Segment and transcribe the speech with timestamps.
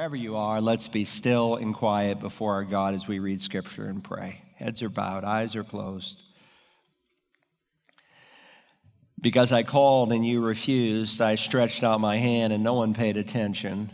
[0.00, 3.84] Wherever you are, let's be still and quiet before our God as we read scripture
[3.84, 4.40] and pray.
[4.56, 6.22] Heads are bowed, eyes are closed.
[9.20, 13.18] Because I called and you refused, I stretched out my hand and no one paid
[13.18, 13.90] attention.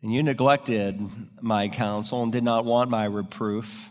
[0.00, 0.98] And you neglected
[1.42, 3.90] my counsel and did not want my reproof.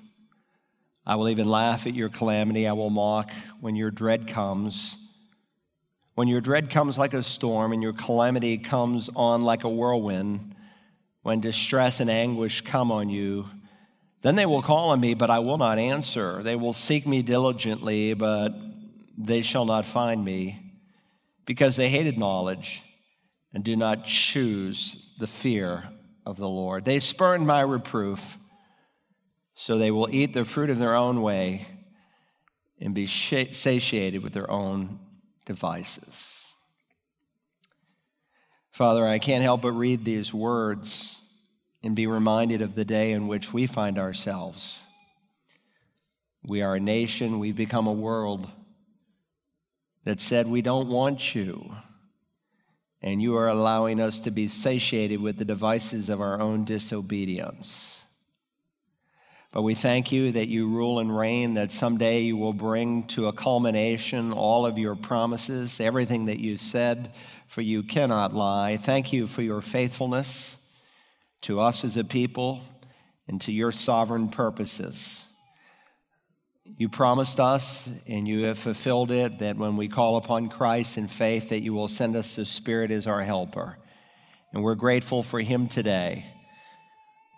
[1.05, 2.68] I will even laugh at your calamity.
[2.68, 4.98] I will mock when your dread comes.
[6.16, 10.55] When your dread comes like a storm and your calamity comes on like a whirlwind,
[11.28, 13.45] when distress and anguish come on you,
[14.22, 16.41] then they will call on me, but I will not answer.
[16.41, 18.54] They will seek me diligently, but
[19.18, 20.58] they shall not find me,
[21.45, 22.82] because they hated knowledge
[23.54, 25.90] and do not choose the fear
[26.26, 26.85] of the Lord.
[26.85, 28.38] They spurned my reproof,
[29.54, 31.68] so they will eat the fruit of their own way
[32.80, 34.98] and be satiated with their own
[35.46, 36.37] devices.
[38.77, 41.20] Father, I can't help but read these words
[41.81, 44.79] and be reminded of the day in which we find ourselves.
[46.43, 48.48] We are a nation, we've become a world
[50.04, 51.74] that said, We don't want you.
[53.01, 58.04] And you are allowing us to be satiated with the devices of our own disobedience.
[59.54, 63.26] But we thank you that you rule and reign, that someday you will bring to
[63.27, 67.12] a culmination all of your promises, everything that you said
[67.47, 68.78] for you cannot lie.
[68.78, 70.72] Thank you for your faithfulness
[71.41, 72.62] to us as a people
[73.28, 75.25] and to your sovereign purposes.
[76.78, 81.07] You promised us, and you have fulfilled it, that when we call upon Christ in
[81.07, 83.78] faith, that you will send us the Spirit as our helper.
[84.53, 86.25] And we're grateful for him today.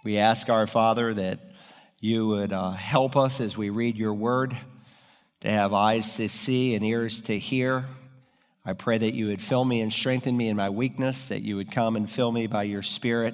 [0.03, 1.39] We ask our Father that
[1.99, 4.57] you would uh, help us as we read your word,
[5.41, 7.85] to have eyes to see and ears to hear
[8.69, 11.55] I pray that you would fill me and strengthen me in my weakness, that you
[11.55, 13.33] would come and fill me by your Spirit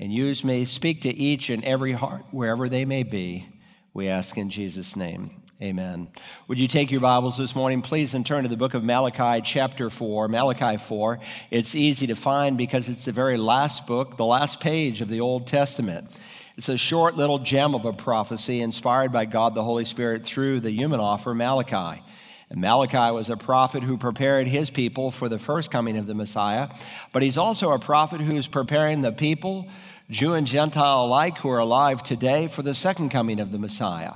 [0.00, 0.64] and use me.
[0.64, 3.46] Speak to each and every heart, wherever they may be.
[3.92, 5.42] We ask in Jesus' name.
[5.60, 6.08] Amen.
[6.48, 9.42] Would you take your Bibles this morning, please, and turn to the book of Malachi,
[9.44, 10.26] chapter 4.
[10.28, 11.20] Malachi 4.
[11.50, 15.20] It's easy to find because it's the very last book, the last page of the
[15.20, 16.10] Old Testament.
[16.56, 20.60] It's a short little gem of a prophecy inspired by God the Holy Spirit through
[20.60, 22.02] the human author, Malachi.
[22.48, 26.14] And Malachi was a prophet who prepared his people for the first coming of the
[26.14, 26.68] Messiah,
[27.12, 29.68] but he's also a prophet who's preparing the people,
[30.10, 34.12] Jew and Gentile alike, who are alive today for the second coming of the Messiah.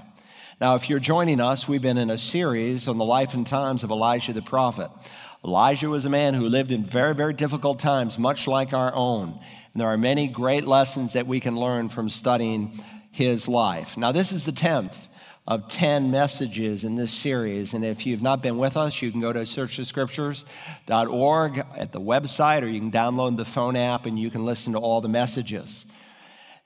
[0.61, 3.83] Now, if you're joining us, we've been in a series on the life and times
[3.83, 4.91] of Elijah the prophet.
[5.43, 9.41] Elijah was a man who lived in very, very difficult times, much like our own.
[9.73, 13.97] And there are many great lessons that we can learn from studying his life.
[13.97, 15.09] Now, this is the 10th
[15.50, 17.75] of 10 messages in this series.
[17.75, 22.62] And if you've not been with us, you can go to searchthescriptures.org at the website,
[22.62, 25.87] or you can download the phone app and you can listen to all the messages.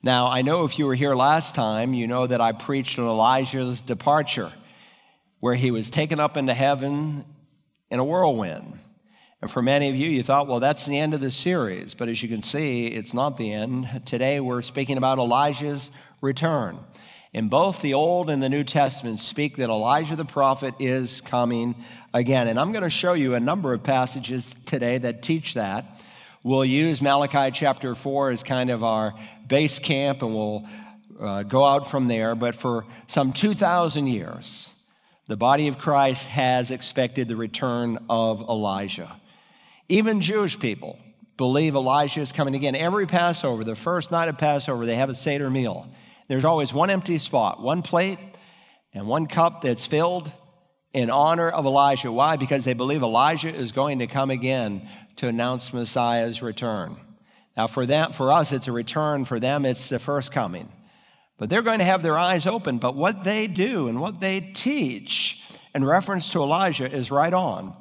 [0.02, 3.06] Now, I know if you were here last time, you know that I preached on
[3.06, 4.52] Elijah's departure,
[5.40, 7.24] where he was taken up into heaven
[7.88, 8.80] in a whirlwind.
[9.40, 11.94] And for many of you, you thought, well, that's the end of the series.
[11.94, 14.02] But as you can see, it's not the end.
[14.04, 15.90] Today, we're speaking about Elijah's
[16.20, 16.80] return.
[17.34, 21.74] In both the Old and the New Testament speak that Elijah the prophet is coming
[22.14, 22.46] again.
[22.46, 25.84] And I'm going to show you a number of passages today that teach that.
[26.44, 29.14] We'll use Malachi chapter 4 as kind of our
[29.48, 30.64] base camp and we'll
[31.18, 32.36] uh, go out from there.
[32.36, 34.72] But for some 2,000 years,
[35.26, 39.10] the body of Christ has expected the return of Elijah.
[39.88, 41.00] Even Jewish people
[41.36, 42.76] believe Elijah is coming again.
[42.76, 45.88] Every Passover, the first night of Passover, they have a Seder meal.
[46.28, 48.18] There's always one empty spot, one plate,
[48.92, 50.32] and one cup that's filled
[50.92, 52.10] in honor of Elijah.
[52.10, 52.36] Why?
[52.36, 56.96] Because they believe Elijah is going to come again to announce Messiah's return.
[57.56, 59.24] Now, for them, for us, it's a return.
[59.24, 60.70] For them, it's the first coming.
[61.36, 62.78] But they're going to have their eyes open.
[62.78, 65.42] But what they do and what they teach
[65.74, 67.76] in reference to Elijah is right on,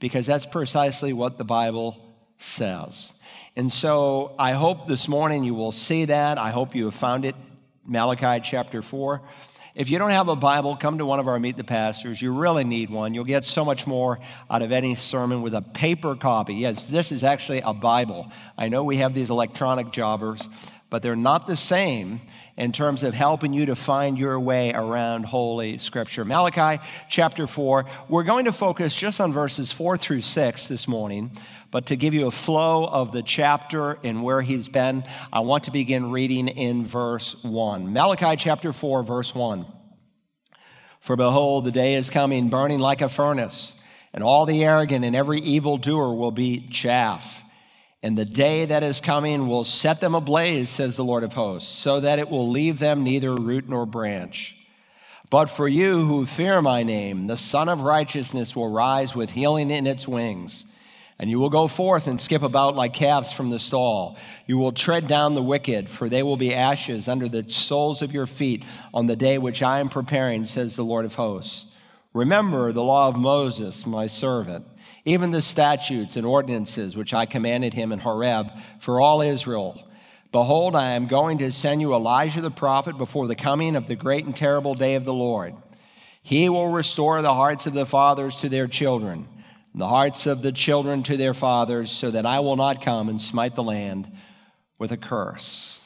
[0.00, 1.96] because that's precisely what the Bible
[2.38, 3.12] says.
[3.56, 6.38] And so I hope this morning you will see that.
[6.38, 7.34] I hope you have found it
[7.88, 9.22] Malachi chapter 4.
[9.74, 12.20] If you don't have a Bible, come to one of our Meet the Pastors.
[12.20, 13.14] You really need one.
[13.14, 14.18] You'll get so much more
[14.50, 16.54] out of any sermon with a paper copy.
[16.54, 18.30] Yes, this is actually a Bible.
[18.58, 20.48] I know we have these electronic jobbers,
[20.90, 22.20] but they're not the same
[22.58, 26.24] in terms of helping you to find your way around Holy Scripture.
[26.24, 31.30] Malachi chapter 4, we're going to focus just on verses 4 through 6 this morning.
[31.70, 35.64] But to give you a flow of the chapter and where he's been, I want
[35.64, 37.92] to begin reading in verse 1.
[37.92, 39.66] Malachi chapter 4, verse 1.
[41.00, 43.80] For behold, the day is coming, burning like a furnace,
[44.14, 47.44] and all the arrogant and every evildoer will be chaff.
[48.02, 51.68] And the day that is coming will set them ablaze, says the Lord of hosts,
[51.68, 54.56] so that it will leave them neither root nor branch.
[55.30, 59.70] But for you who fear my name, the Sun of Righteousness will rise with healing
[59.70, 60.64] in its wings.
[61.18, 64.16] And you will go forth and skip about like calves from the stall.
[64.46, 68.12] You will tread down the wicked, for they will be ashes under the soles of
[68.12, 71.66] your feet on the day which I am preparing, says the Lord of hosts.
[72.14, 74.64] Remember the law of Moses, my servant
[75.08, 79.82] even the statutes and ordinances which I commanded him in Horeb for all Israel.
[80.32, 83.96] Behold, I am going to send you Elijah the prophet before the coming of the
[83.96, 85.54] great and terrible day of the Lord.
[86.22, 89.26] He will restore the hearts of the fathers to their children,
[89.74, 93.20] the hearts of the children to their fathers, so that I will not come and
[93.20, 94.10] smite the land
[94.78, 95.82] with a curse.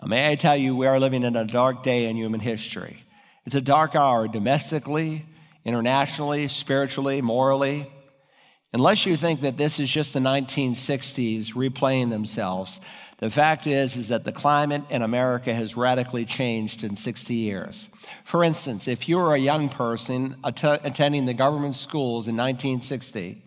[0.00, 2.98] Now, may I tell you, we are living in a dark day in human history.
[3.46, 5.24] It's a dark hour domestically,
[5.64, 7.90] internationally, spiritually, morally.
[8.72, 12.80] Unless you think that this is just the 1960s replaying themselves,
[13.24, 17.88] the fact is is that the climate in America has radically changed in 60 years.
[18.22, 23.38] For instance, if you were a young person att- attending the government schools in 1960,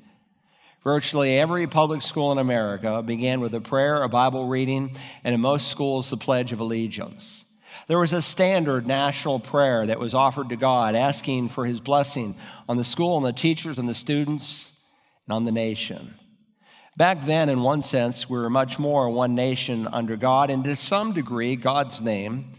[0.83, 5.41] virtually every public school in America began with a prayer, a Bible reading, and in
[5.41, 7.45] most schools the pledge of allegiance.
[7.85, 12.33] There was a standard national prayer that was offered to God asking for his blessing
[12.67, 14.83] on the school and the teachers and the students
[15.27, 16.15] and on the nation.
[16.97, 20.75] Back then, in one sense, we were much more one nation under God, and to
[20.75, 22.53] some degree, God's name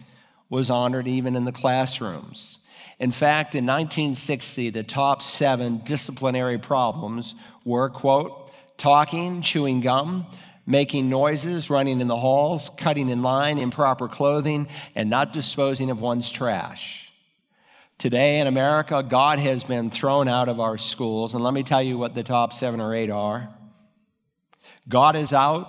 [0.49, 2.61] was honored even in the classrooms.
[3.01, 10.25] In fact, in 1960, the top seven disciplinary problems were, quote, talking, chewing gum,
[10.65, 16.01] making noises, running in the halls, cutting in line, improper clothing, and not disposing of
[16.01, 17.11] one's trash.
[17.99, 21.35] Today in America, God has been thrown out of our schools.
[21.35, 23.53] And let me tell you what the top seven or eight are
[24.89, 25.69] God is out,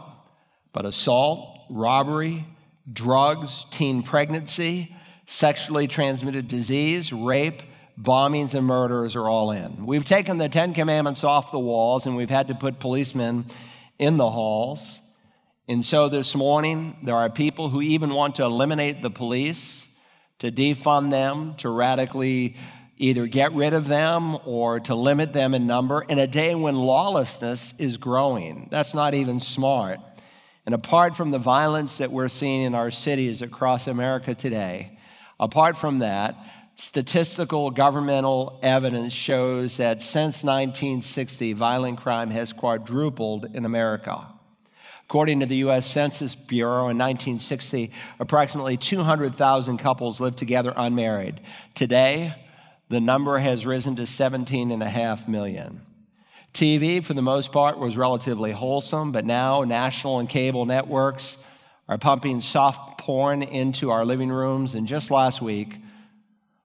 [0.71, 2.45] but assault, robbery,
[2.91, 4.95] drugs, teen pregnancy,
[5.25, 7.61] sexually transmitted disease, rape,
[8.01, 9.85] bombings, and murders are all in.
[9.85, 13.45] We've taken the Ten Commandments off the walls and we've had to put policemen
[13.97, 15.01] in the halls.
[15.67, 19.85] And so this morning, there are people who even want to eliminate the police
[20.39, 22.55] to defund them, to radically
[22.99, 26.75] either get rid of them or to limit them in number in a day when
[26.75, 28.67] lawlessness is growing.
[28.69, 29.99] That's not even smart.
[30.65, 34.99] And apart from the violence that we're seeing in our cities across America today,
[35.39, 36.35] apart from that,
[36.75, 44.27] statistical governmental evidence shows that since 1960, violent crime has quadrupled in America.
[45.05, 45.87] According to the U.S.
[45.87, 51.41] Census Bureau in 1960, approximately 200,000 couples lived together unmarried.
[51.73, 52.35] Today,
[52.89, 55.81] the number has risen to 17.5 million.
[56.53, 61.43] TV, for the most part, was relatively wholesome, but now national and cable networks
[61.87, 64.75] are pumping soft porn into our living rooms.
[64.75, 65.77] And just last week,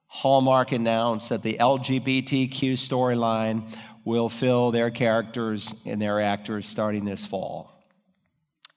[0.07, 7.25] Hallmark announced that the LGBTQ storyline will fill their characters and their actors starting this
[7.25, 7.71] fall.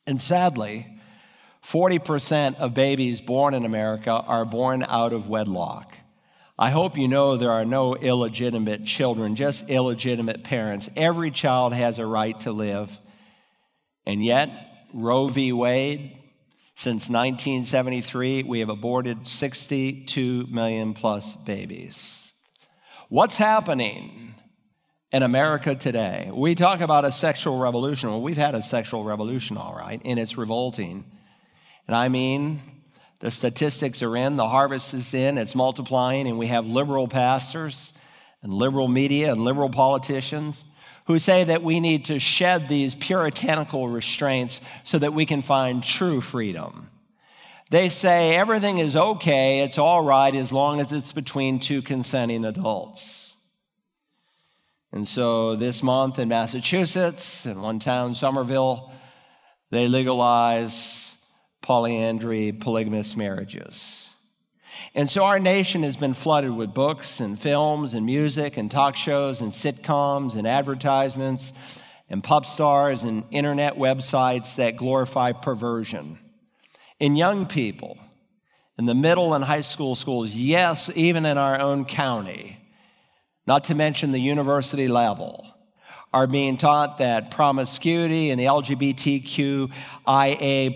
[0.07, 0.87] And sadly,
[1.63, 5.95] 40% of babies born in America are born out of wedlock.
[6.59, 10.91] I hope you know there are no illegitimate children, just illegitimate parents.
[10.97, 12.99] Every child has a right to live.
[14.05, 14.51] And yet,
[14.93, 15.53] Roe v.
[15.53, 16.19] Wade,
[16.75, 22.29] since 1973, we have aborted 62 million plus babies.
[23.09, 24.35] What's happening?
[25.11, 26.31] in America today.
[26.33, 28.11] We talk about a sexual revolution.
[28.11, 31.05] Well, we've had a sexual revolution, all right, and it's revolting.
[31.87, 32.61] And I mean,
[33.21, 37.93] the statistics are in, the harvest is in, it's multiplying, and we have liberal pastors
[38.43, 40.65] and liberal media and liberal politicians
[41.07, 45.83] who say that we need to shed these puritanical restraints so that we can find
[45.83, 46.91] true freedom.
[47.71, 52.45] They say everything is okay, it's all right as long as it's between two consenting
[52.45, 53.35] adults.
[54.93, 58.91] And so this month in Massachusetts, in one town, Somerville,
[59.71, 61.08] they legalize
[61.63, 64.09] polyandry, polygamous marriages.
[64.95, 68.97] And so our nation has been flooded with books and films and music and talk
[68.97, 71.53] shows and sitcoms and advertisements
[72.09, 76.19] and pop stars and internet websites that glorify perversion.
[77.01, 77.99] In young people,
[78.79, 82.59] in the middle and high school schools, yes, even in our own county,
[83.47, 85.48] not to mention the university level,
[86.13, 89.71] are being taught that promiscuity and the LGBTQIA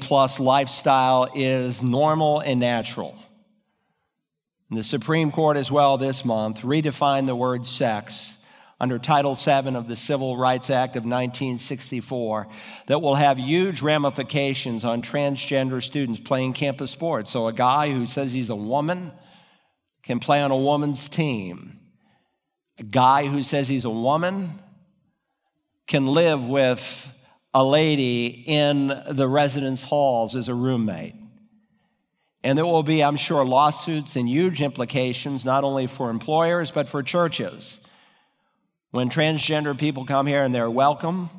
[0.01, 3.17] plus lifestyle is normal and natural.
[4.69, 8.39] And the Supreme Court, as well, this month redefined the word sex
[8.81, 12.49] under Title VII of the Civil Rights Act of 1964
[12.87, 17.31] that will have huge ramifications on transgender students playing campus sports.
[17.31, 19.13] So, a guy who says he's a woman
[20.03, 21.79] can play on a woman's team.
[22.79, 24.51] A guy who says he's a woman
[25.87, 27.09] can live with
[27.55, 31.15] a lady in the residence halls as a roommate.
[32.45, 36.89] And there will be, I'm sure, lawsuits and huge implications, not only for employers, but
[36.89, 37.87] for churches.
[38.91, 41.31] When transgender people come here and they're welcome,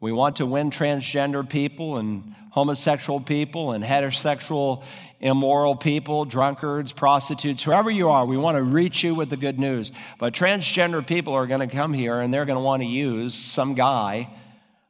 [0.00, 4.82] we want to win transgender people and homosexual people and heterosexual,
[5.20, 9.60] immoral people, drunkards, prostitutes, whoever you are, we want to reach you with the good
[9.60, 9.92] news.
[10.18, 13.34] But transgender people are going to come here and they're going to want to use
[13.34, 14.30] some guy,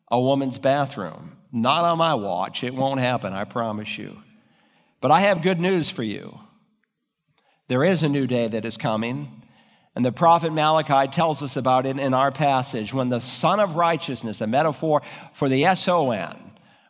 [0.09, 1.37] a woman's bathroom.
[1.53, 2.63] Not on my watch.
[2.63, 4.19] It won't happen, I promise you.
[5.01, 6.39] But I have good news for you.
[7.67, 9.43] There is a new day that is coming.
[9.97, 13.75] And the prophet Malachi tells us about it in our passage when the Son of
[13.75, 16.37] Righteousness, a metaphor for the S O N,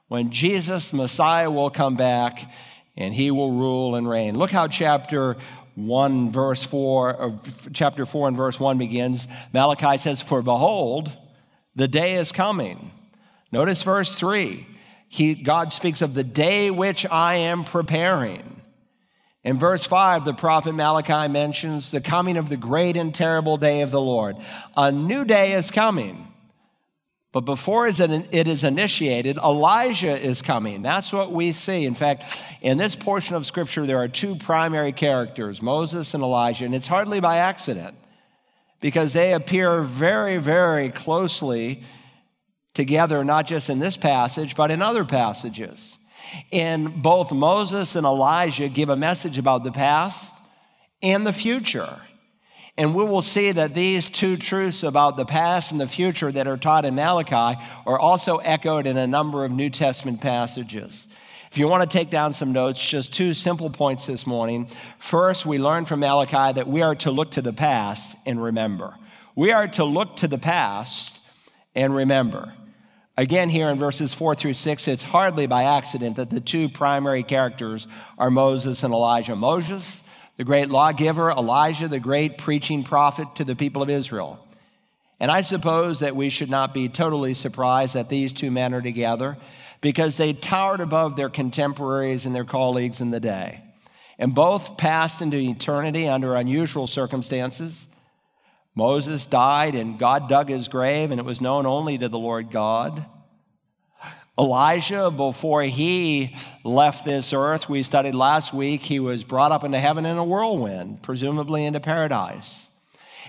[0.09, 2.51] when Jesus, Messiah, will come back
[2.97, 4.37] and he will rule and reign.
[4.37, 5.37] Look how chapter
[5.75, 7.41] 1, verse 4, or
[7.73, 9.29] chapter 4 and verse 1 begins.
[9.53, 11.17] Malachi says, For behold,
[11.75, 12.91] the day is coming.
[13.53, 14.67] Notice verse 3.
[15.09, 18.63] He, God speaks of the day which I am preparing.
[19.43, 23.81] In verse 5, the prophet Malachi mentions the coming of the great and terrible day
[23.81, 24.37] of the Lord.
[24.77, 26.30] A new day is coming.
[27.33, 30.83] But before it is initiated, Elijah is coming.
[30.83, 31.85] That's what we see.
[31.85, 32.25] In fact,
[32.61, 36.89] in this portion of Scripture, there are two primary characters, Moses and Elijah, and it's
[36.89, 37.97] hardly by accident
[38.81, 41.85] because they appear very, very closely
[42.75, 45.99] together, not just in this passage, but in other passages.
[46.51, 50.35] And both Moses and Elijah give a message about the past
[51.01, 52.01] and the future.
[52.81, 56.47] And we will see that these two truths about the past and the future that
[56.47, 61.07] are taught in Malachi are also echoed in a number of New Testament passages.
[61.53, 64.67] If you want to take down some notes, just two simple points this morning.
[64.99, 68.95] First, we learn from Malachi that we are to look to the past and remember.
[69.37, 71.21] We are to look to the past
[71.75, 72.55] and remember.
[73.19, 77.25] Again, here in verses four through six, it's hardly by accident that the two primary
[77.25, 79.37] characters are Moses and Elijah.
[79.37, 80.03] Moses,
[80.41, 84.39] the great lawgiver, Elijah, the great preaching prophet to the people of Israel.
[85.21, 88.81] And I suppose that we should not be totally surprised that these two men are
[88.81, 89.37] together
[89.83, 93.61] because they towered above their contemporaries and their colleagues in the day.
[94.19, 97.87] And both passed into eternity under unusual circumstances.
[98.75, 102.51] Moses died and God dug his grave, and it was known only to the Lord
[102.51, 103.05] God.
[104.41, 109.79] Elijah, before he left this earth, we studied last week, he was brought up into
[109.79, 112.67] heaven in a whirlwind, presumably into paradise.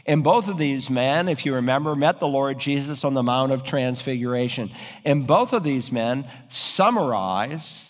[0.05, 3.51] And both of these men, if you remember, met the Lord Jesus on the Mount
[3.51, 4.71] of Transfiguration.
[5.03, 7.89] And both of these men summarize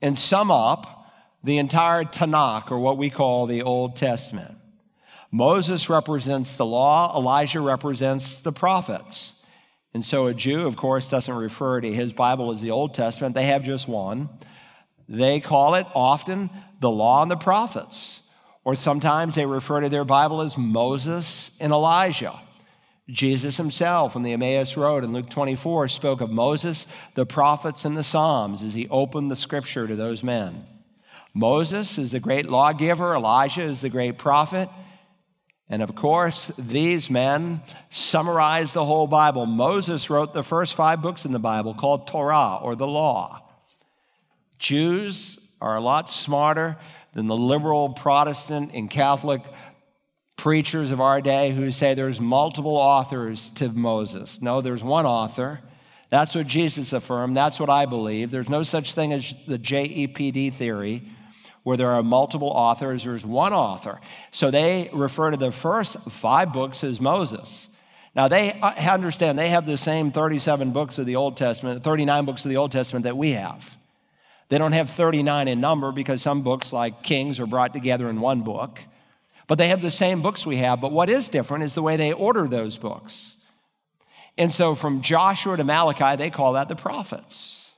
[0.00, 1.12] and sum up
[1.42, 4.54] the entire Tanakh, or what we call the Old Testament.
[5.32, 9.39] Moses represents the law, Elijah represents the prophets.
[9.92, 13.34] And so a Jew, of course, doesn't refer to his Bible as the Old Testament,
[13.34, 14.28] they have just one.
[15.08, 18.30] They call it often the law and the prophets,
[18.64, 22.40] or sometimes they refer to their Bible as Moses and Elijah.
[23.08, 27.96] Jesus himself on the Emmaus Road in Luke 24 spoke of Moses, the prophets, and
[27.96, 30.64] the Psalms as he opened the scripture to those men.
[31.34, 34.68] Moses is the great lawgiver, Elijah is the great prophet.
[35.70, 39.46] And of course, these men summarize the whole Bible.
[39.46, 43.40] Moses wrote the first five books in the Bible called Torah or the law.
[44.58, 46.76] Jews are a lot smarter
[47.14, 49.42] than the liberal Protestant and Catholic
[50.36, 54.42] preachers of our day who say there's multiple authors to Moses.
[54.42, 55.60] No, there's one author.
[56.08, 57.36] That's what Jesus affirmed.
[57.36, 58.32] That's what I believe.
[58.32, 61.04] There's no such thing as the JEPD theory
[61.62, 64.00] where there are multiple authors, there's one author.
[64.30, 67.68] So they refer to the first five books as Moses.
[68.14, 72.24] Now they uh, understand they have the same 37 books of the Old Testament, 39
[72.24, 73.76] books of the Old Testament that we have.
[74.48, 78.20] They don't have 39 in number because some books, like Kings, are brought together in
[78.20, 78.80] one book.
[79.46, 80.80] But they have the same books we have.
[80.80, 83.36] But what is different is the way they order those books.
[84.36, 87.72] And so from Joshua to Malachi, they call that the prophets.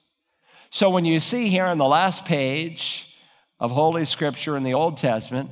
[0.71, 3.12] So when you see here on the last page,
[3.63, 5.49] of Holy Scripture in the Old Testament,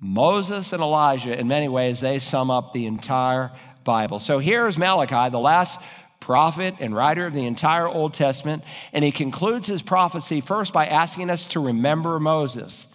[0.00, 3.52] Moses and Elijah, in many ways, they sum up the entire
[3.84, 4.18] Bible.
[4.18, 5.78] So here's Malachi, the last
[6.20, 8.64] prophet and writer of the entire Old Testament,
[8.94, 12.86] and he concludes his prophecy first by asking us to remember Moses.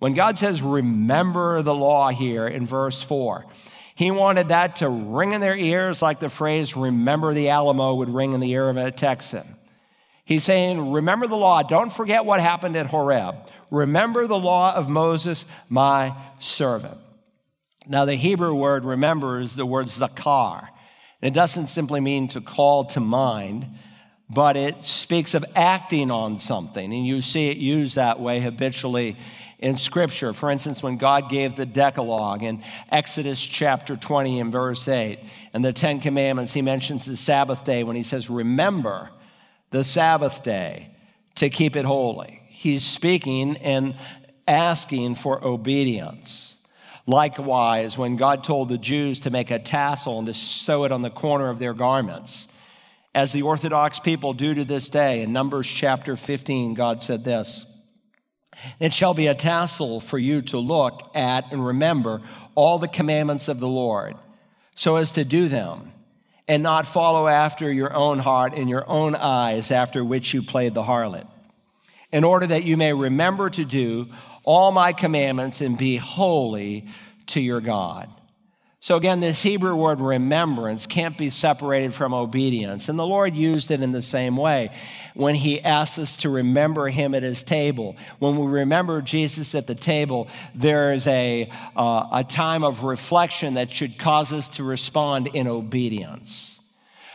[0.00, 3.46] When God says, remember the law here in verse 4,
[3.94, 8.12] He wanted that to ring in their ears like the phrase, remember the Alamo, would
[8.12, 9.44] ring in the ear of a Texan.
[10.24, 11.62] He's saying, remember the law.
[11.62, 13.36] Don't forget what happened at Horeb.
[13.70, 16.98] Remember the law of Moses, my servant.
[17.86, 20.68] Now, the Hebrew word remember is the word zakar.
[21.20, 23.66] It doesn't simply mean to call to mind,
[24.30, 26.92] but it speaks of acting on something.
[26.92, 29.16] And you see it used that way habitually
[29.58, 30.32] in Scripture.
[30.32, 35.18] For instance, when God gave the Decalogue in Exodus chapter 20 and verse 8,
[35.52, 39.10] and the Ten Commandments, he mentions the Sabbath day when he says, Remember
[39.70, 40.90] the Sabbath day
[41.36, 42.42] to keep it holy.
[42.58, 43.94] He's speaking and
[44.48, 46.56] asking for obedience.
[47.06, 51.02] Likewise, when God told the Jews to make a tassel and to sew it on
[51.02, 52.52] the corner of their garments,
[53.14, 57.80] as the Orthodox people do to this day, in Numbers chapter 15, God said this
[58.80, 62.22] It shall be a tassel for you to look at and remember
[62.56, 64.16] all the commandments of the Lord,
[64.74, 65.92] so as to do them,
[66.48, 70.74] and not follow after your own heart and your own eyes, after which you played
[70.74, 71.28] the harlot,
[72.12, 74.06] in order that you may remember to do
[74.44, 76.86] all my commandments and be holy
[77.26, 78.08] to your God.
[78.80, 82.88] So, again, this Hebrew word remembrance can't be separated from obedience.
[82.88, 84.70] And the Lord used it in the same way
[85.14, 87.96] when He asked us to remember Him at His table.
[88.20, 93.54] When we remember Jesus at the table, there is a, uh, a time of reflection
[93.54, 96.57] that should cause us to respond in obedience.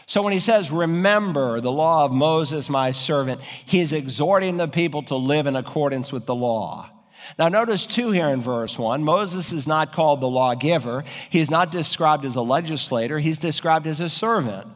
[0.05, 5.03] So when he says, Remember the law of Moses, my servant, he's exhorting the people
[5.03, 6.89] to live in accordance with the law.
[7.39, 11.03] Now, notice too here in verse 1 Moses is not called the lawgiver.
[11.29, 14.67] He is not described as a legislator, he's described as a servant.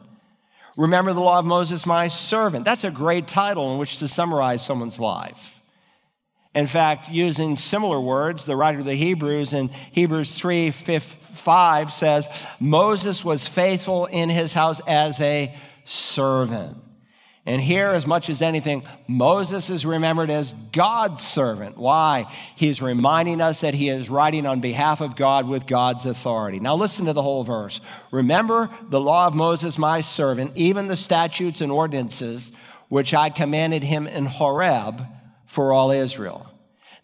[0.76, 2.64] Remember the law of Moses, my servant.
[2.64, 5.57] That's a great title in which to summarize someone's life.
[6.58, 12.46] In fact, using similar words, the writer of the Hebrews in Hebrews 3 5 says,
[12.58, 16.76] Moses was faithful in his house as a servant.
[17.46, 21.78] And here, as much as anything, Moses is remembered as God's servant.
[21.78, 22.24] Why?
[22.56, 26.58] He's reminding us that he is writing on behalf of God with God's authority.
[26.58, 27.80] Now, listen to the whole verse.
[28.10, 32.52] Remember the law of Moses, my servant, even the statutes and ordinances
[32.88, 35.06] which I commanded him in Horeb
[35.46, 36.47] for all Israel.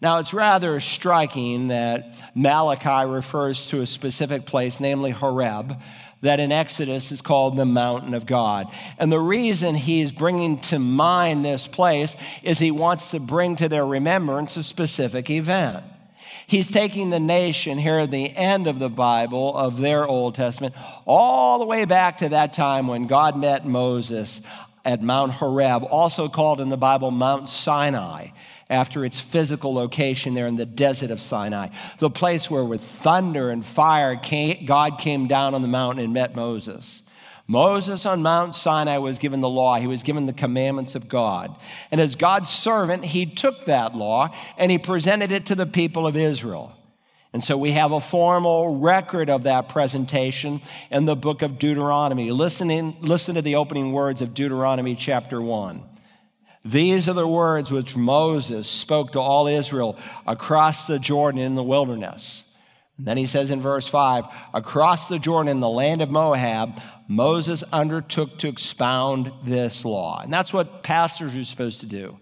[0.05, 5.81] Now, it's rather striking that Malachi refers to a specific place, namely Horeb
[6.21, 8.67] that in Exodus is called the mountain of God.
[8.99, 13.67] And the reason he's bringing to mind this place is he wants to bring to
[13.67, 15.83] their remembrance a specific event.
[16.45, 20.75] He's taking the nation here at the end of the Bible, of their Old Testament,
[21.07, 24.43] all the way back to that time when God met Moses
[24.85, 28.27] at Mount Horeb, also called in the Bible Mount Sinai
[28.69, 33.49] after its physical location there in the desert of Sinai, the place where with thunder
[33.49, 34.19] and fire
[34.65, 37.03] God came down on the mountain and met Moses.
[37.47, 39.75] Moses on Mount Sinai was given the law.
[39.75, 41.55] He was given the commandments of God.
[41.91, 46.07] And as God's servant, he took that law and he presented it to the people
[46.07, 46.75] of Israel.
[47.33, 52.31] And so we have a formal record of that presentation in the book of Deuteronomy.
[52.31, 55.83] Listen, in, listen to the opening words of Deuteronomy chapter 1.
[56.65, 61.63] These are the words which Moses spoke to all Israel across the Jordan in the
[61.63, 62.41] wilderness.
[62.97, 66.81] And then he says in verse 5 Across the Jordan in the land of Moab,
[67.07, 70.21] Moses undertook to expound this law.
[70.21, 72.17] And that's what pastors are supposed to do.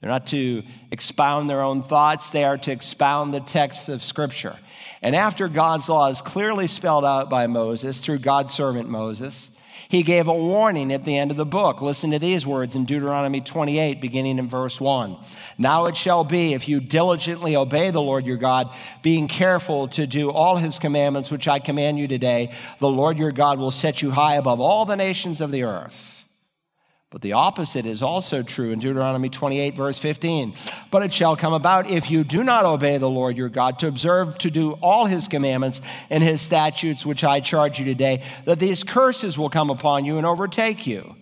[0.00, 4.56] They're not to expound their own thoughts, they are to expound the text of Scripture.
[5.00, 9.51] And after God's law is clearly spelled out by Moses through God's servant Moses,
[9.92, 11.82] he gave a warning at the end of the book.
[11.82, 15.18] Listen to these words in Deuteronomy 28, beginning in verse 1.
[15.58, 18.70] Now it shall be, if you diligently obey the Lord your God,
[19.02, 23.32] being careful to do all his commandments, which I command you today, the Lord your
[23.32, 26.21] God will set you high above all the nations of the earth.
[27.12, 30.54] But the opposite is also true in Deuteronomy 28, verse 15.
[30.90, 33.86] But it shall come about if you do not obey the Lord your God to
[33.86, 38.58] observe to do all his commandments and his statutes, which I charge you today, that
[38.58, 41.14] these curses will come upon you and overtake you.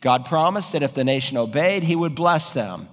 [0.00, 2.86] God promised that if the nation obeyed, he would bless them.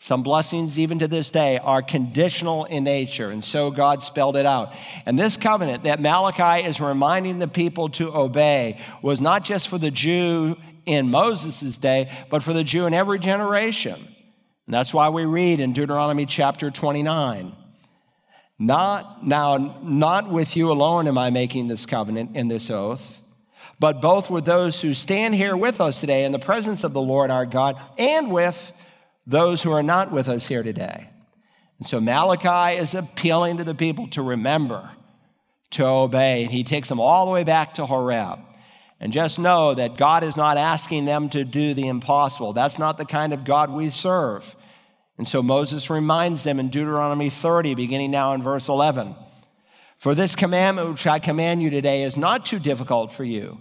[0.00, 4.44] Some blessings, even to this day, are conditional in nature, and so God spelled it
[4.44, 4.74] out.
[5.06, 9.78] And this covenant that Malachi is reminding the people to obey was not just for
[9.78, 13.94] the Jew in Moses' day, but for the Jew in every generation.
[13.94, 17.54] And that's why we read in Deuteronomy chapter 29.
[18.58, 23.20] Not now, not with you alone am I making this covenant and this oath,
[23.80, 27.00] but both with those who stand here with us today in the presence of the
[27.00, 28.72] Lord our God, and with
[29.26, 31.08] those who are not with us here today.
[31.78, 34.90] And so Malachi is appealing to the people to remember
[35.70, 36.44] to obey.
[36.44, 38.38] And he takes them all the way back to Horeb.
[39.04, 42.54] And just know that God is not asking them to do the impossible.
[42.54, 44.56] That's not the kind of God we serve.
[45.18, 49.14] And so Moses reminds them in Deuteronomy 30, beginning now in verse 11
[49.98, 53.60] For this commandment which I command you today is not too difficult for you,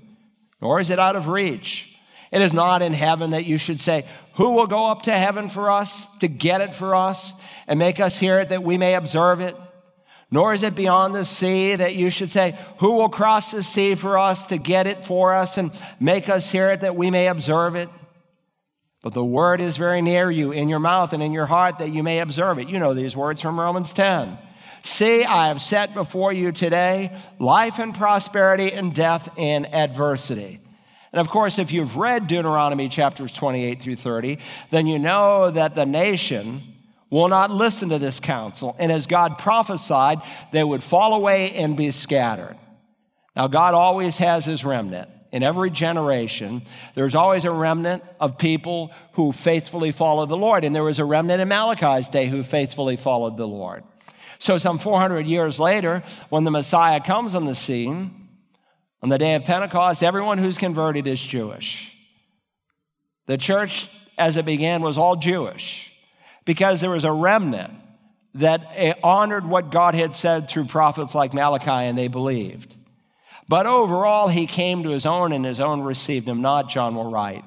[0.61, 1.93] nor is it out of reach.
[2.31, 5.49] It is not in heaven that you should say, Who will go up to heaven
[5.49, 7.33] for us to get it for us
[7.67, 9.57] and make us hear it that we may observe it?
[10.33, 13.93] Nor is it beyond the sea that you should say, Who will cross the sea
[13.93, 17.27] for us to get it for us and make us hear it that we may
[17.27, 17.87] observe it?
[19.03, 21.91] But the word is very near you, in your mouth and in your heart, that
[21.91, 22.67] you may observe it.
[22.67, 24.39] You know these words from Romans 10.
[24.81, 30.57] See, I have set before you today life and prosperity and death and adversity.
[31.11, 34.39] And of course, if you've read Deuteronomy chapters 28 through 30,
[34.71, 36.72] then you know that the nation
[37.13, 38.75] will not listen to this counsel.
[38.79, 40.19] And as God prophesied,
[40.51, 42.57] they would fall away and be scattered.
[43.35, 45.09] Now, God always has his remnant.
[45.31, 46.63] In every generation,
[46.95, 50.63] there's always a remnant of people who faithfully follow the Lord.
[50.63, 53.83] And there was a remnant in Malachi's day who faithfully followed the Lord.
[54.39, 58.27] So, some 400 years later, when the Messiah comes on the scene,
[59.03, 61.95] on the day of Pentecost, everyone who's converted is Jewish.
[63.27, 65.92] The church, as it began, was all Jewish
[66.45, 67.73] because there was a remnant
[68.35, 72.75] that eh, honored what God had said through prophets like Malachi and they believed.
[73.47, 77.11] But overall, he came to his own and his own received him not, John will
[77.11, 77.43] write.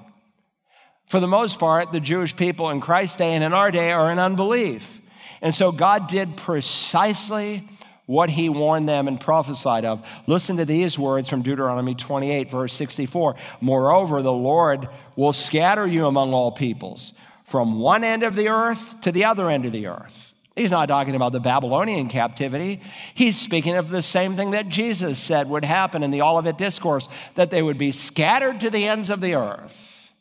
[1.07, 4.11] For the most part, the Jewish people in Christ's day and in our day are
[4.13, 5.01] in unbelief.
[5.41, 7.69] And so God did precisely
[8.07, 10.07] what he warned them and prophesied of.
[10.27, 13.35] Listen to these words from Deuteronomy 28, verse 64.
[13.61, 17.13] Moreover, the Lord will scatter you among all peoples
[17.47, 20.35] from one end of the earth to the other end of the earth.
[20.57, 22.81] He's not talking about the Babylonian captivity.
[23.15, 27.09] He's speaking of the same thing that Jesus said would happen in the Olivet Discourse
[27.37, 30.13] that they would be scattered to the ends of the earth.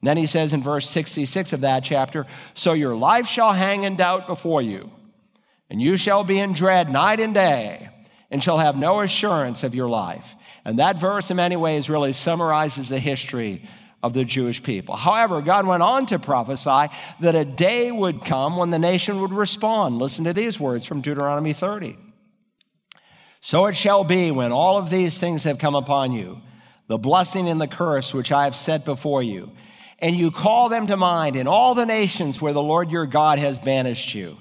[0.00, 2.24] And then he says in verse 66 of that chapter
[2.54, 4.92] So your life shall hang in doubt before you,
[5.68, 7.88] and you shall be in dread night and day,
[8.30, 10.36] and shall have no assurance of your life.
[10.64, 13.66] And that verse, in many ways, really summarizes the history
[14.02, 14.96] of the Jewish people.
[14.96, 19.32] However, God went on to prophesy that a day would come when the nation would
[19.32, 19.98] respond.
[19.98, 21.96] Listen to these words from Deuteronomy 30.
[23.40, 26.40] So it shall be when all of these things have come upon you,
[26.86, 29.52] the blessing and the curse which I have set before you,
[29.98, 33.38] and you call them to mind in all the nations where the Lord your God
[33.38, 34.38] has banished you.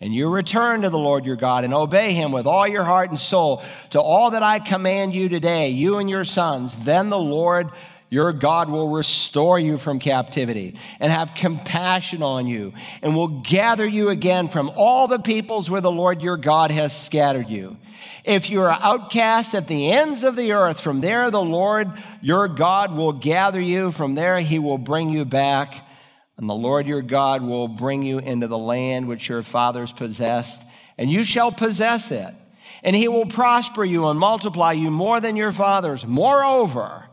[0.00, 3.10] And you return to the Lord your God and obey him with all your heart
[3.10, 6.84] and soul to all that I command you today, you and your sons.
[6.84, 7.70] Then the Lord
[8.12, 13.86] your God will restore you from captivity and have compassion on you and will gather
[13.86, 17.78] you again from all the peoples where the Lord your God has scattered you.
[18.22, 22.48] If you are outcast at the ends of the earth, from there the Lord your
[22.48, 23.90] God will gather you.
[23.90, 25.82] From there he will bring you back.
[26.36, 30.62] And the Lord your God will bring you into the land which your fathers possessed,
[30.98, 32.34] and you shall possess it.
[32.82, 36.06] And he will prosper you and multiply you more than your fathers.
[36.06, 37.08] Moreover,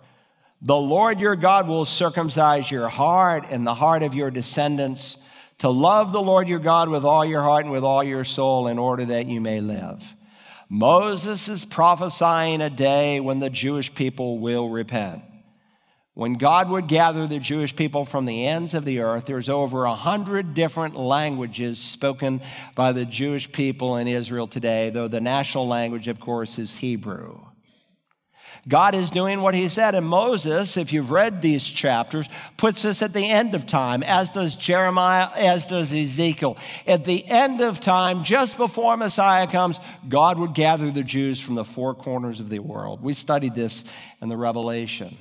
[0.62, 5.18] the Lord your God will circumcise your heart and the heart of your descendants
[5.60, 8.68] to love the Lord your God with all your heart and with all your soul
[8.68, 10.16] in order that you may live.
[10.70, 15.24] Moses is prophesying a day when the Jewish people will repent.
[16.14, 19.86] When God would gather the Jewish people from the ends of the earth, there's over
[19.86, 22.42] a hundred different languages spoken
[22.76, 27.40] by the Jewish people in Israel today, though the national language, of course, is Hebrew.
[28.68, 29.96] God is doing what he said.
[29.96, 34.30] And Moses, if you've read these chapters, puts us at the end of time, as
[34.30, 36.58] does Jeremiah, as does Ezekiel.
[36.86, 41.56] At the end of time, just before Messiah comes, God would gather the Jews from
[41.56, 43.02] the four corners of the world.
[43.02, 43.86] We studied this
[44.22, 45.18] in the Revelation.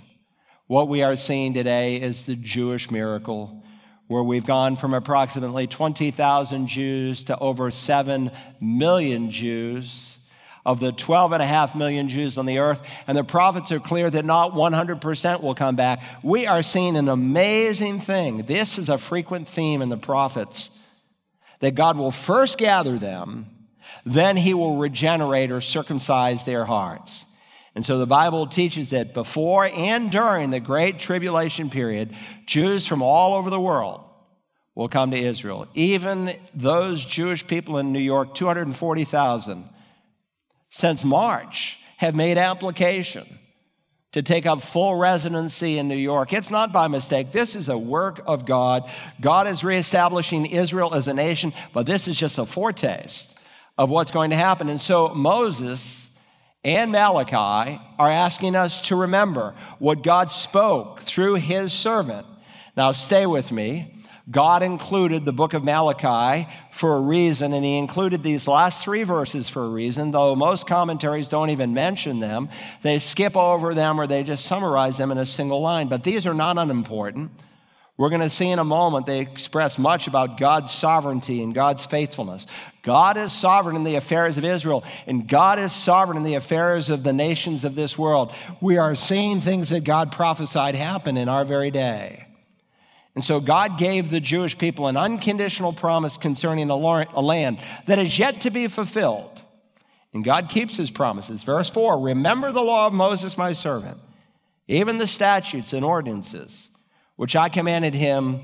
[0.66, 3.62] What we are seeing today is the Jewish miracle
[4.09, 10.08] where we've gone from approximately 20,000 Jews to over 7 million Jews
[10.69, 13.81] of the 12 and a half million Jews on the earth, and the prophets are
[13.81, 16.03] clear that not 100% will come back.
[16.23, 18.43] We are seeing an amazing thing.
[18.43, 20.85] This is a frequent theme in the prophets
[21.61, 23.47] that God will first gather them,
[24.05, 27.25] then he will regenerate or circumcise their hearts.
[27.75, 33.01] And so the Bible teaches that before and during the great tribulation period, Jews from
[33.01, 34.05] all over the world
[34.75, 35.67] will come to Israel.
[35.73, 39.71] Even those Jewish people in New York, 240,000,
[40.71, 43.27] since March have made application
[44.13, 46.33] to take up full residency in New York.
[46.33, 47.31] It's not by mistake.
[47.31, 48.89] This is a work of God.
[49.21, 53.39] God is reestablishing Israel as a nation, but this is just a foretaste
[53.77, 54.69] of what's going to happen.
[54.69, 56.11] And so Moses
[56.65, 62.27] and Malachi are asking us to remember what God spoke through his servant.
[62.77, 63.98] Now, stay with me.
[64.31, 69.03] God included the book of Malachi for a reason, and He included these last three
[69.03, 72.51] verses for a reason, though most commentaries don't even mention them.
[72.83, 75.88] They skip over them or they just summarize them in a single line.
[75.88, 77.31] But these are not unimportant.
[77.97, 81.85] We're going to see in a moment they express much about God's sovereignty and God's
[81.85, 82.47] faithfulness.
[82.83, 86.91] God is sovereign in the affairs of Israel, and God is sovereign in the affairs
[86.91, 88.33] of the nations of this world.
[88.61, 92.28] We are seeing things that God prophesied happen in our very day.
[93.19, 98.17] And so God gave the Jewish people an unconditional promise concerning a land that is
[98.17, 99.43] yet to be fulfilled.
[100.15, 101.43] And God keeps his promises.
[101.43, 103.99] Verse 4 Remember the law of Moses, my servant,
[104.69, 106.69] even the statutes and ordinances
[107.17, 108.39] which I commanded him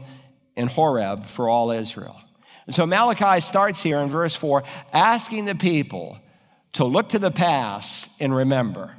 [0.56, 2.20] in Horeb for all Israel.
[2.66, 6.18] And so Malachi starts here in verse 4 asking the people
[6.72, 8.96] to look to the past and remember.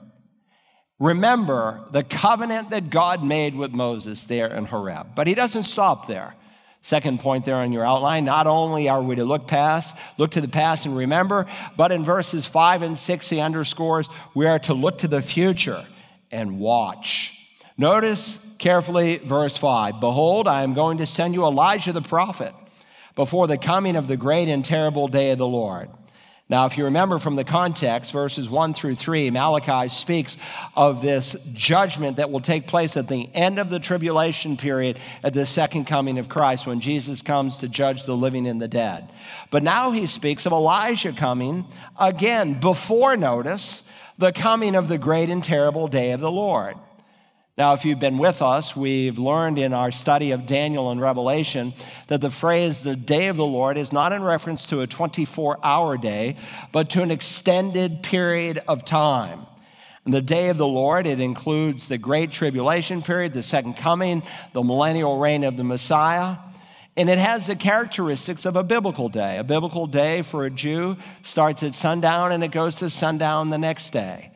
[1.00, 5.16] Remember the covenant that God made with Moses there in Horeb.
[5.16, 6.36] But he doesn't stop there.
[6.82, 10.42] Second point there on your outline, not only are we to look past, look to
[10.42, 14.76] the past and remember, but in verses 5 and 6 he underscores we are to
[14.76, 15.84] look to the future
[16.32, 17.34] and watch.
[17.76, 22.54] Notice carefully verse 5 Behold, I am going to send you Elijah the prophet
[23.16, 25.90] before the coming of the great and terrible day of the Lord.
[26.48, 30.38] Now, if you remember from the context, verses 1 through 3, Malachi speaks
[30.76, 35.34] of this judgment that will take place at the end of the tribulation period at
[35.34, 39.10] the second coming of Christ when Jesus comes to judge the living and the dead.
[39.50, 41.66] But now he speaks of Elijah coming
[42.00, 46.76] again before, notice, the coming of the great and terrible day of the Lord.
[47.58, 51.74] Now, if you've been with us, we've learned in our study of Daniel and Revelation
[52.08, 55.60] that the phrase the day of the Lord is not in reference to a 24
[55.64, 56.36] hour day,
[56.74, 59.46] but to an extended period of time.
[60.04, 64.22] And the day of the Lord, it includes the great tribulation period, the second coming,
[64.52, 66.36] the millennial reign of the Messiah.
[66.98, 69.38] And it has the characteristics of a biblical day.
[69.38, 73.58] A biblical day for a Jew starts at sundown and it goes to sundown the
[73.58, 74.32] next day.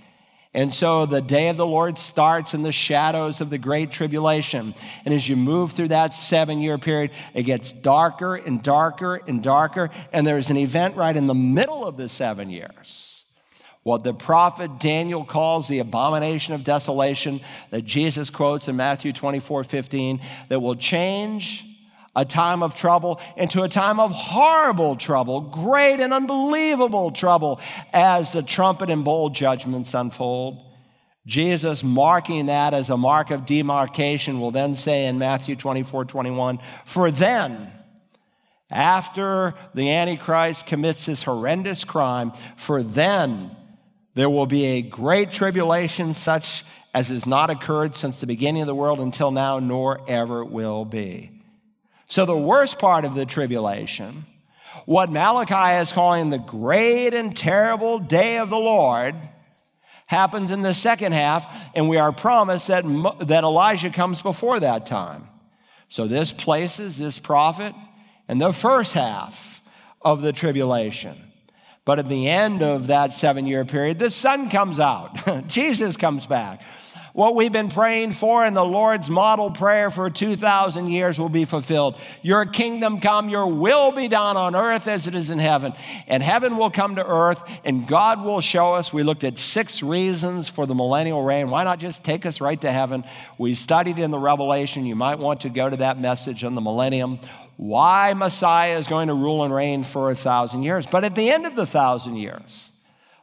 [0.54, 4.74] And so the day of the Lord starts in the shadows of the great tribulation.
[5.06, 9.44] And as you move through that seven year period, it gets darker and darker and
[9.44, 9.92] darker.
[10.12, 13.24] And there's an event right in the middle of the seven years.
[13.84, 19.64] What the prophet Daniel calls the abomination of desolation that Jesus quotes in Matthew 24
[19.64, 21.69] 15, that will change
[22.20, 27.62] a time of trouble into a time of horrible trouble, great and unbelievable trouble
[27.94, 30.62] as the trumpet and bowl judgments unfold.
[31.26, 36.60] Jesus, marking that as a mark of demarcation, will then say in Matthew 24 21,
[36.86, 37.72] For then,
[38.70, 43.52] after the Antichrist commits this horrendous crime, for then
[44.16, 48.68] there will be a great tribulation such as has not occurred since the beginning of
[48.68, 51.39] the world until now, nor ever will be.
[52.10, 54.26] So, the worst part of the tribulation,
[54.86, 59.16] what Malachi is calling the great and terrible day of the Lord,
[60.08, 62.84] happens in the second half, and we are promised that,
[63.22, 65.28] that Elijah comes before that time.
[65.88, 67.76] So, this places this prophet
[68.28, 69.62] in the first half
[70.02, 71.16] of the tribulation.
[71.86, 76.26] But at the end of that seven year period, the sun comes out, Jesus comes
[76.26, 76.64] back
[77.14, 81.46] what we've been praying for in the Lord's model prayer for 2,000 years will be
[81.46, 81.96] fulfilled.
[82.22, 85.74] Your kingdom come, your will be done on earth as it is in heaven.
[86.08, 88.94] And heaven will come to earth, and God will show us.
[88.94, 91.50] We looked at six reasons for the millennial reign.
[91.50, 93.04] Why not just take us right to heaven?
[93.38, 94.86] We studied in the Revelation.
[94.86, 97.20] You might want to go to that message on the millennium
[97.60, 100.88] why Messiah is going to rule and reign for a thousand years.
[100.88, 102.72] But at the end of the thousand years,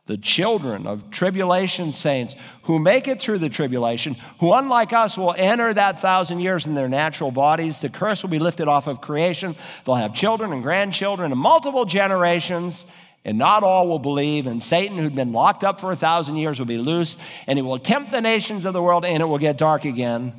[0.07, 5.35] the children of tribulation saints who make it through the tribulation, who, unlike us, will
[5.37, 7.81] enter that thousand years in their natural bodies.
[7.81, 9.57] The curse will be lifted off of creation.
[9.85, 12.87] They'll have children and grandchildren and multiple generations,
[13.25, 14.47] and not all will believe.
[14.47, 17.17] And Satan, who'd been locked up for a thousand years, will be loose,
[17.49, 20.33] and he will tempt the nations of the world, and it will get dark again.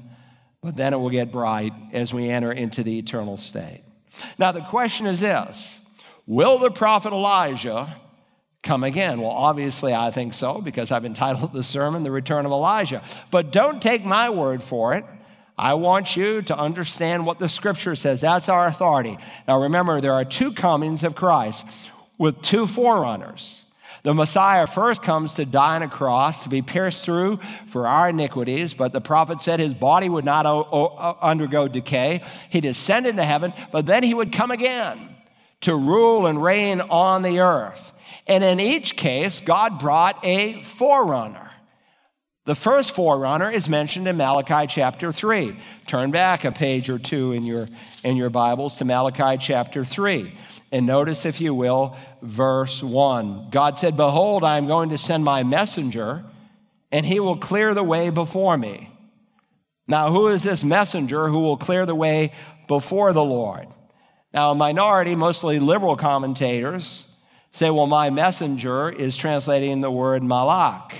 [0.63, 3.83] But then it will get bright as we enter into the eternal state.
[4.39, 5.81] Now, the question is this
[6.25, 7.93] Will the prophet Elijah?
[8.63, 9.21] Come again?
[9.21, 13.01] Well, obviously, I think so because I've entitled the sermon The Return of Elijah.
[13.31, 15.05] But don't take my word for it.
[15.57, 18.21] I want you to understand what the scripture says.
[18.21, 19.17] That's our authority.
[19.47, 21.67] Now, remember, there are two comings of Christ
[22.17, 23.63] with two forerunners.
[24.03, 28.09] The Messiah first comes to die on a cross, to be pierced through for our
[28.09, 30.45] iniquities, but the prophet said his body would not
[31.21, 32.23] undergo decay.
[32.49, 35.16] He descended into heaven, but then he would come again
[35.61, 37.91] to rule and reign on the earth.
[38.27, 41.51] And in each case, God brought a forerunner.
[42.45, 45.55] The first forerunner is mentioned in Malachi chapter 3.
[45.85, 47.67] Turn back a page or two in your,
[48.03, 50.33] in your Bibles to Malachi chapter 3.
[50.71, 53.49] And notice, if you will, verse 1.
[53.49, 56.23] God said, Behold, I am going to send my messenger,
[56.91, 58.91] and he will clear the way before me.
[59.87, 62.33] Now, who is this messenger who will clear the way
[62.67, 63.67] before the Lord?
[64.37, 67.11] Now, a minority, mostly liberal commentators,
[67.53, 70.95] say, well, my messenger is translating the word malak.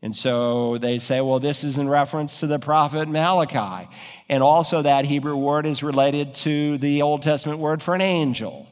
[0.00, 3.90] And so they say, well, this is in reference to the prophet Malachi.
[4.30, 8.66] And also, that Hebrew word is related to the Old Testament word for an angel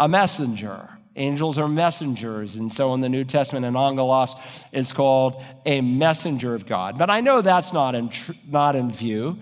[0.00, 0.88] a messenger.
[1.14, 2.56] Angels are messengers.
[2.56, 4.34] And so in the New Testament, an angelos
[4.72, 6.96] is called a messenger of God.
[6.96, 9.36] But I know that's not in, tr- not in view.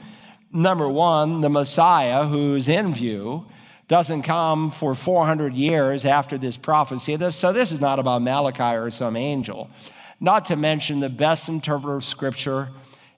[0.52, 3.46] Number one, the Messiah, who's in view,
[3.90, 7.16] doesn't come for 400 years after this prophecy.
[7.30, 9.68] So this is not about Malachi or some angel.
[10.20, 12.68] Not to mention the best interpreter of Scripture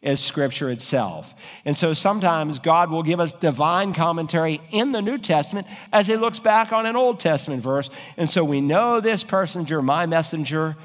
[0.00, 1.34] is Scripture itself.
[1.66, 6.16] And so sometimes God will give us divine commentary in the New Testament as he
[6.16, 7.90] looks back on an Old Testament verse.
[8.16, 10.76] And so we know this messenger, my messenger,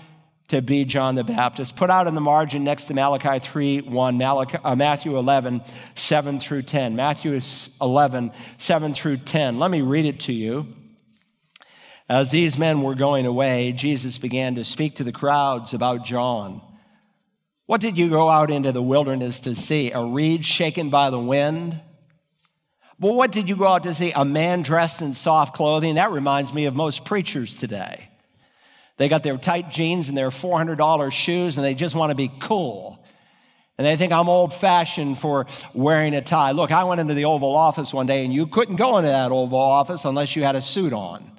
[0.50, 1.76] to be John the Baptist.
[1.76, 5.62] Put out in the margin next to Malachi 3 1, Malachi, uh, Matthew 11,
[5.96, 6.96] 7 through 10.
[6.96, 7.40] Matthew
[7.82, 9.60] 11, 7 through 10.
[9.60, 10.68] Let me read it to you.
[12.10, 16.62] As these men were going away, Jesus began to speak to the crowds about John.
[17.66, 19.92] What did you go out into the wilderness to see?
[19.92, 21.82] A reed shaken by the wind?
[22.98, 24.14] Well, what did you go out to see?
[24.16, 25.96] A man dressed in soft clothing?
[25.96, 28.08] That reminds me of most preachers today.
[28.98, 32.32] They got their tight jeans and their $400 shoes, and they just want to be
[32.40, 33.00] cool.
[33.78, 36.52] And they think I'm old fashioned for wearing a tie.
[36.52, 39.32] Look, I went into the Oval Office one day, and you couldn't go into that
[39.32, 41.32] Oval Office unless you had a suit on.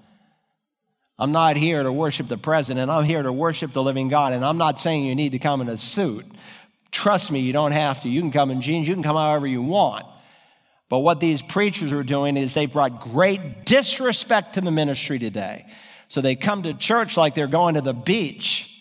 [1.18, 2.92] I'm not here to worship the president.
[2.92, 4.32] I'm here to worship the living God.
[4.32, 6.24] And I'm not saying you need to come in a suit.
[6.92, 8.08] Trust me, you don't have to.
[8.08, 10.06] You can come in jeans, you can come however you want.
[10.88, 15.66] But what these preachers are doing is they've brought great disrespect to the ministry today.
[16.08, 18.74] So they come to church like they're going to the beach.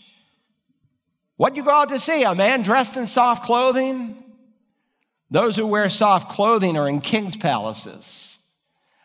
[1.35, 2.23] What do you go out to see?
[2.23, 4.23] A man dressed in soft clothing?
[5.29, 8.39] Those who wear soft clothing are in king's palaces.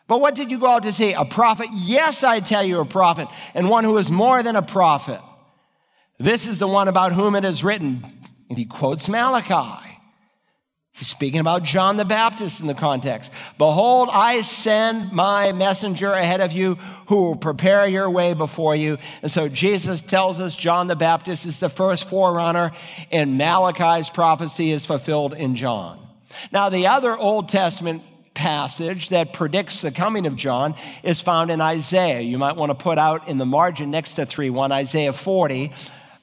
[0.07, 1.13] But what did you go out to see?
[1.13, 1.67] A prophet?
[1.73, 5.21] Yes, I tell you, a prophet, and one who is more than a prophet.
[6.17, 8.03] This is the one about whom it is written.
[8.49, 9.89] And he quotes Malachi.
[10.95, 13.31] He's speaking about John the Baptist in the context.
[13.57, 16.75] Behold, I send my messenger ahead of you
[17.07, 18.99] who will prepare your way before you.
[19.23, 22.71] And so Jesus tells us John the Baptist is the first forerunner,
[23.11, 25.99] and Malachi's prophecy is fulfilled in John.
[26.51, 28.03] Now, the other Old Testament
[28.35, 32.21] passage that predicts the coming of John is found in Isaiah.
[32.21, 35.71] You might want to put out in the margin next to 3 1, Isaiah 40.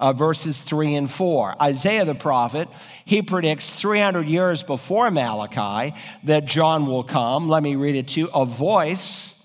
[0.01, 1.63] Uh, verses 3 and 4.
[1.63, 2.69] Isaiah the prophet,
[3.05, 7.49] he predicts 300 years before Malachi that John will come.
[7.49, 8.31] Let me read it to you.
[8.35, 9.37] A voice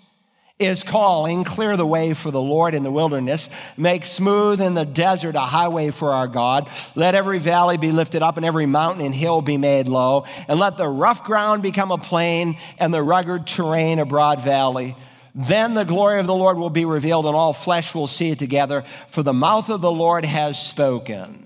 [0.58, 4.86] is calling, clear the way for the Lord in the wilderness, make smooth in the
[4.86, 6.70] desert a highway for our God.
[6.96, 10.58] Let every valley be lifted up and every mountain and hill be made low, and
[10.58, 14.96] let the rough ground become a plain and the rugged terrain a broad valley.
[15.36, 18.40] Then the glory of the Lord will be revealed, and all flesh will see it
[18.40, 21.45] together, for the mouth of the Lord has spoken.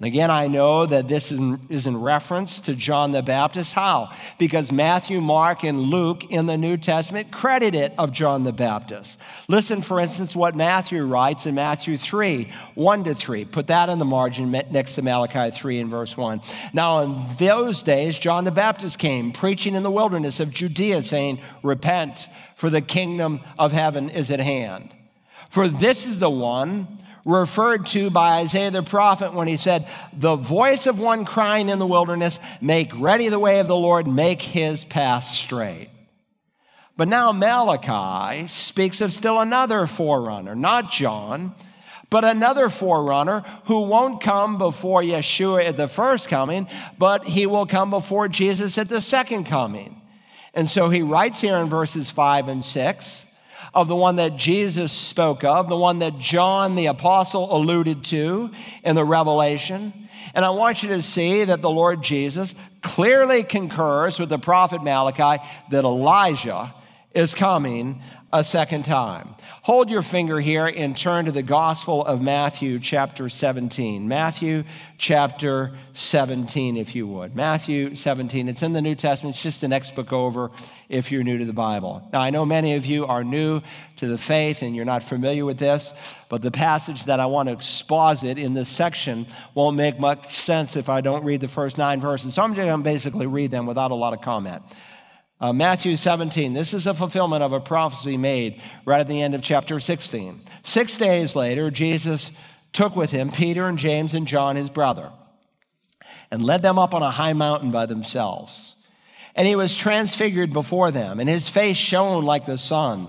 [0.00, 3.72] And again, I know that this is in, reference to John the Baptist.
[3.72, 4.12] How?
[4.38, 9.18] Because Matthew, Mark, and Luke in the New Testament credit it of John the Baptist.
[9.48, 13.44] Listen, for instance, what Matthew writes in Matthew 3 1 to 3.
[13.46, 16.42] Put that in the margin next to Malachi 3 and verse 1.
[16.72, 21.40] Now, in those days, John the Baptist came, preaching in the wilderness of Judea, saying,
[21.64, 24.90] Repent, for the kingdom of heaven is at hand.
[25.50, 26.86] For this is the one
[27.28, 31.78] referred to by Isaiah the prophet when he said, The voice of one crying in
[31.78, 35.90] the wilderness, Make ready the way of the Lord, make his path straight.
[36.96, 41.54] But now Malachi speaks of still another forerunner, not John,
[42.10, 46.66] but another forerunner who won't come before Yeshua at the first coming,
[46.98, 50.00] but he will come before Jesus at the second coming.
[50.54, 53.27] And so he writes here in verses 5 and 6
[53.74, 58.50] of the one that Jesus spoke of, the one that John the apostle alluded to
[58.84, 59.92] in the Revelation.
[60.34, 64.82] And I want you to see that the Lord Jesus clearly concurs with the prophet
[64.82, 66.74] Malachi that Elijah
[67.14, 69.34] is coming a second time.
[69.62, 74.06] Hold your finger here and turn to the Gospel of Matthew, chapter 17.
[74.06, 74.64] Matthew,
[74.98, 77.34] chapter 17, if you would.
[77.34, 78.48] Matthew 17.
[78.48, 79.34] It's in the New Testament.
[79.34, 80.50] It's just the next book over
[80.90, 82.06] if you're new to the Bible.
[82.12, 83.62] Now, I know many of you are new
[83.96, 85.94] to the faith and you're not familiar with this,
[86.28, 90.76] but the passage that I want to exposit in this section won't make much sense
[90.76, 92.34] if I don't read the first nine verses.
[92.34, 94.62] So I'm just going to basically read them without a lot of comment.
[95.40, 99.36] Uh, Matthew 17, this is a fulfillment of a prophecy made right at the end
[99.36, 100.40] of chapter 16.
[100.64, 102.32] Six days later, Jesus
[102.72, 105.12] took with him Peter and James and John, his brother,
[106.32, 108.74] and led them up on a high mountain by themselves.
[109.36, 113.06] And he was transfigured before them, and his face shone like the sun,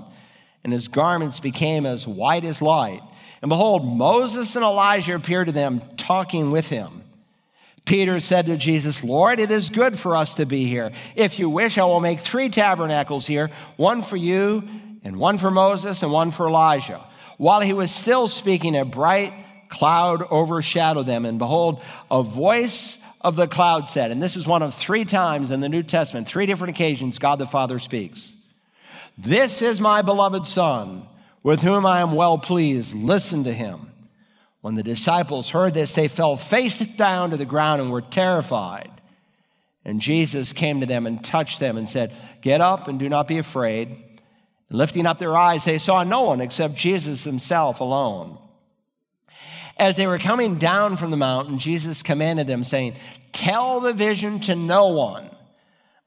[0.64, 3.02] and his garments became as white as light.
[3.42, 6.99] And behold, Moses and Elijah appeared to them, talking with him.
[7.90, 10.92] Peter said to Jesus, Lord, it is good for us to be here.
[11.16, 14.64] If you wish, I will make three tabernacles here one for you,
[15.04, 17.04] and one for Moses, and one for Elijah.
[17.38, 19.34] While he was still speaking, a bright
[19.70, 21.82] cloud overshadowed them, and behold,
[22.12, 25.68] a voice of the cloud said, and this is one of three times in the
[25.68, 28.36] New Testament, three different occasions, God the Father speaks.
[29.18, 31.08] This is my beloved Son,
[31.42, 32.94] with whom I am well pleased.
[32.94, 33.90] Listen to him.
[34.62, 38.92] When the disciples heard this, they fell face down to the ground and were terrified.
[39.86, 43.28] And Jesus came to them and touched them and said, Get up and do not
[43.28, 43.88] be afraid.
[43.88, 48.38] And lifting up their eyes, they saw no one except Jesus himself alone.
[49.78, 52.96] As they were coming down from the mountain, Jesus commanded them, saying,
[53.32, 55.30] Tell the vision to no one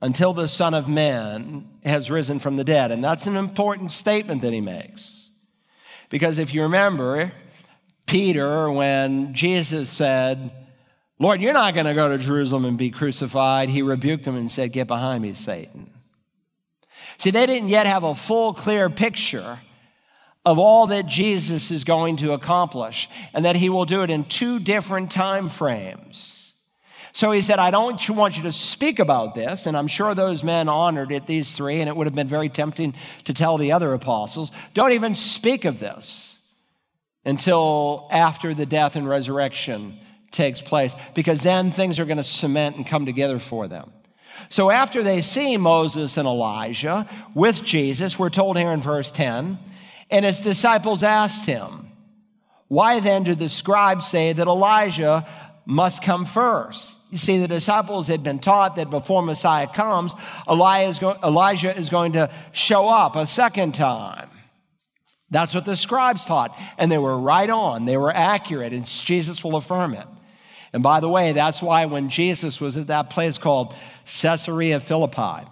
[0.03, 2.93] until the Son of Man has risen from the dead.
[2.93, 5.31] And that's an important statement that he makes.
[6.11, 7.33] Because if you remember,
[8.13, 10.53] Peter when Jesus said,
[11.19, 13.71] Lord, you're not going to go to Jerusalem and be crucified.
[13.71, 15.91] He rebuked him and said, Get behind me, Satan.
[17.17, 19.61] See, they didn't yet have a full, clear picture
[20.45, 24.25] of all that Jesus is going to accomplish and that he will do it in
[24.25, 26.53] two different time frames.
[27.15, 29.65] So he said, I don't want you to speak about this.
[29.65, 32.51] And I'm sure those men honored it, these three, and it would have been very
[32.51, 32.93] tempting
[33.25, 36.32] to tell the other apostles, don't even speak of this
[37.25, 39.97] until after the death and resurrection
[40.31, 43.93] takes place, because then things are going to cement and come together for them.
[44.49, 49.59] So after they see Moses and Elijah with Jesus, we're told here in verse 10,
[50.11, 51.89] and his disciples asked him,
[52.69, 55.27] Why then do the scribes say that Elijah
[55.65, 56.99] must come first?
[57.11, 60.13] You see, the disciples had been taught that before Messiah comes,
[60.49, 64.31] Elijah is going to show up a second time.
[65.33, 66.57] That's what the scribes taught.
[66.77, 70.07] And they were right on, they were accurate, and Jesus will affirm it.
[70.75, 73.75] And by the way, that's why when Jesus was at that place called
[74.05, 75.49] Caesarea Philippi,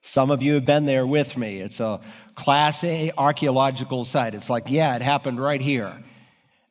[0.00, 1.60] some of you have been there with me.
[1.60, 2.00] It's a
[2.34, 4.34] class A archaeological site.
[4.34, 5.94] It's like, yeah, it happened right here.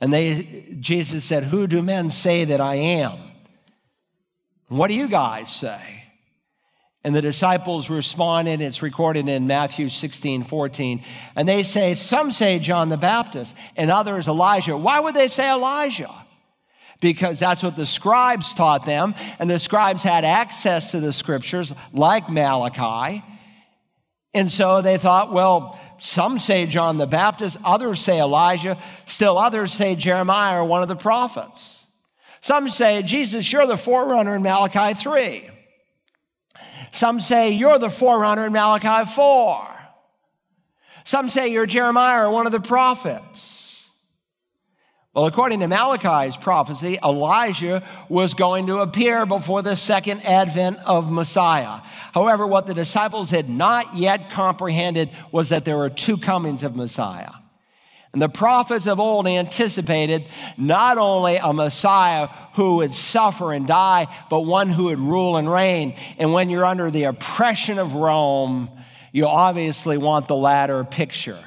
[0.01, 3.17] And they Jesus said, Who do men say that I am?
[4.67, 6.00] what do you guys say?
[7.03, 11.03] And the disciples responded, it's recorded in Matthew 16, 14.
[11.35, 14.77] And they say, Some say John the Baptist, and others Elijah.
[14.77, 16.13] Why would they say Elijah?
[16.99, 21.73] Because that's what the scribes taught them, and the scribes had access to the scriptures,
[21.91, 23.23] like Malachi.
[24.35, 28.77] And so they thought, well, some say John the Baptist, others say Elijah,
[29.07, 31.85] still others say Jeremiah or one of the prophets.
[32.41, 35.50] Some say, Jesus, you're the forerunner in Malachi 3.
[36.91, 39.67] Some say you're the forerunner in Malachi 4.
[41.03, 43.61] Some say you're Jeremiah or one of the prophets.
[45.13, 51.11] Well, according to Malachi's prophecy, Elijah was going to appear before the second advent of
[51.11, 51.81] Messiah.
[52.13, 56.77] However, what the disciples had not yet comprehended was that there were two comings of
[56.77, 57.31] Messiah.
[58.13, 60.25] And the prophets of old anticipated
[60.57, 65.49] not only a Messiah who would suffer and die, but one who would rule and
[65.49, 65.95] reign.
[66.17, 68.69] And when you're under the oppression of Rome,
[69.13, 71.39] you obviously want the latter picture.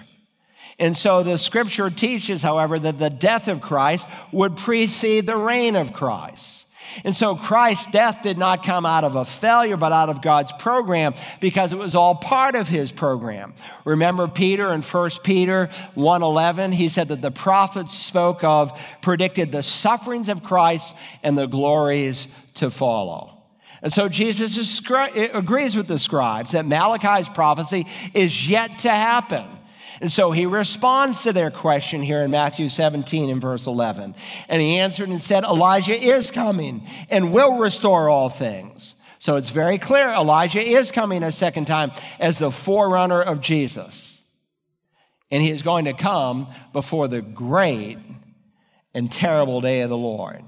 [0.78, 5.76] And so the scripture teaches, however, that the death of Christ would precede the reign
[5.76, 6.63] of Christ.
[7.02, 10.52] And so Christ's death did not come out of a failure, but out of God's
[10.52, 13.54] program because it was all part of his program.
[13.84, 19.62] Remember Peter in 1 Peter 1:11, he said that the prophets spoke of, predicted the
[19.62, 23.30] sufferings of Christ and the glories to follow.
[23.82, 24.80] And so Jesus
[25.34, 29.44] agrees with the scribes that Malachi's prophecy is yet to happen.
[30.00, 34.14] And so he responds to their question here in Matthew 17 in verse 11.
[34.48, 38.96] And he answered and said, Elijah is coming and will restore all things.
[39.18, 44.20] So it's very clear Elijah is coming a second time as the forerunner of Jesus.
[45.30, 47.98] and he is going to come before the great
[48.94, 50.44] and terrible day of the Lord.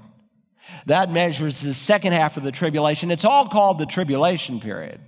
[0.85, 3.11] That measures the second half of the tribulation.
[3.11, 5.01] It's all called the tribulation period.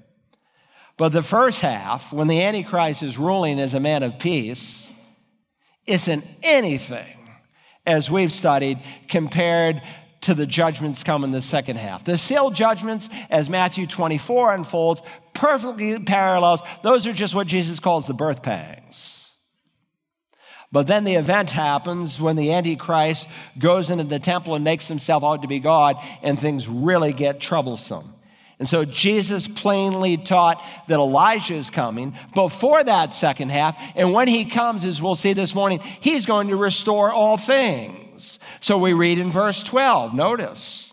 [1.00, 4.92] But the first half, when the Antichrist is ruling as a man of peace,
[5.88, 7.18] isn't anything,
[7.88, 9.82] as we've studied, compared
[10.22, 12.04] to the judgments come in the second half.
[12.04, 15.02] The seal judgments, as Matthew 24 unfolds,
[15.34, 16.60] perfectly parallels.
[16.84, 19.34] Those are just what Jesus calls the birth pangs.
[20.70, 25.24] But then the event happens when the Antichrist goes into the temple and makes himself
[25.24, 28.19] out to be God, and things really get troublesome.
[28.60, 33.78] And so Jesus plainly taught that Elijah is coming before that second half.
[33.96, 38.40] And when he comes, as we'll see this morning, he's going to restore all things.
[38.60, 40.86] So we read in verse 12, notice.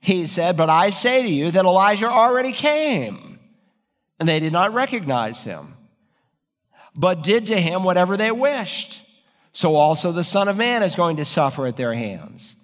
[0.00, 3.38] He said, But I say to you that Elijah already came,
[4.18, 5.76] and they did not recognize him
[6.94, 9.02] but did to him whatever they wished.
[9.52, 12.54] So also the Son of Man is going to suffer at their hands.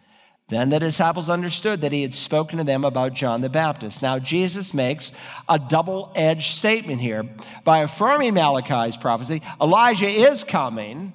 [0.49, 4.01] Then the disciples understood that he had spoken to them about John the Baptist.
[4.01, 5.11] Now, Jesus makes
[5.49, 7.29] a double edged statement here.
[7.65, 11.13] By affirming Malachi's prophecy, Elijah is coming,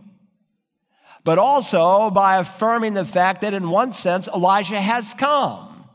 [1.23, 5.85] but also by affirming the fact that, in one sense, Elijah has come.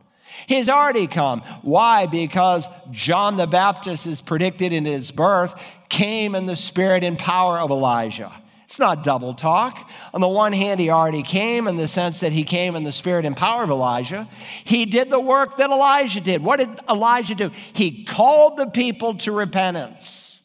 [0.46, 1.40] He's already come.
[1.60, 2.06] Why?
[2.06, 5.60] Because John the Baptist is predicted in his birth
[5.90, 8.32] came in the spirit and power of Elijah.
[8.66, 9.88] It's not double talk.
[10.12, 12.90] On the one hand, he already came in the sense that he came in the
[12.90, 14.28] spirit and power of Elijah.
[14.64, 16.42] He did the work that Elijah did.
[16.42, 17.50] What did Elijah do?
[17.74, 20.42] He called the people to repentance.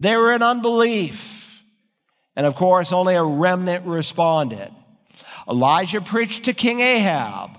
[0.00, 1.62] They were in unbelief.
[2.34, 4.70] And of course, only a remnant responded.
[5.46, 7.50] Elijah preached to King Ahab.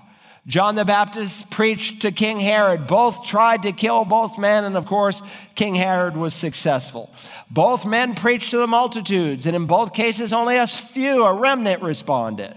[0.48, 2.86] John the Baptist preached to King Herod.
[2.86, 5.20] Both tried to kill both men, and of course,
[5.56, 7.12] King Herod was successful.
[7.50, 11.82] Both men preached to the multitudes, and in both cases, only a few, a remnant,
[11.82, 12.54] responded.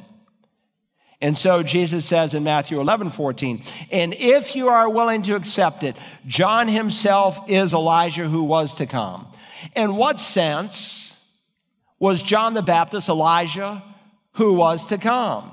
[1.21, 3.61] And so Jesus says in Matthew 11, 14,
[3.91, 8.85] and if you are willing to accept it, John himself is Elijah who was to
[8.85, 9.27] come.
[9.75, 11.21] In what sense
[11.99, 13.83] was John the Baptist Elijah
[14.33, 15.51] who was to come?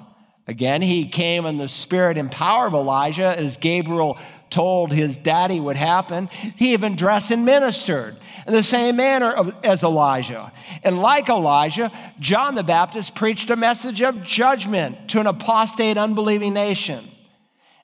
[0.49, 4.17] Again, he came in the spirit and power of Elijah, as Gabriel
[4.57, 6.31] told his daddy would happen.
[6.57, 10.51] He even dressed and ministered in the same manner as Elijah.
[10.83, 16.55] And like Elijah, John the Baptist preached a message of judgment to an apostate, unbelieving
[16.55, 17.07] nation.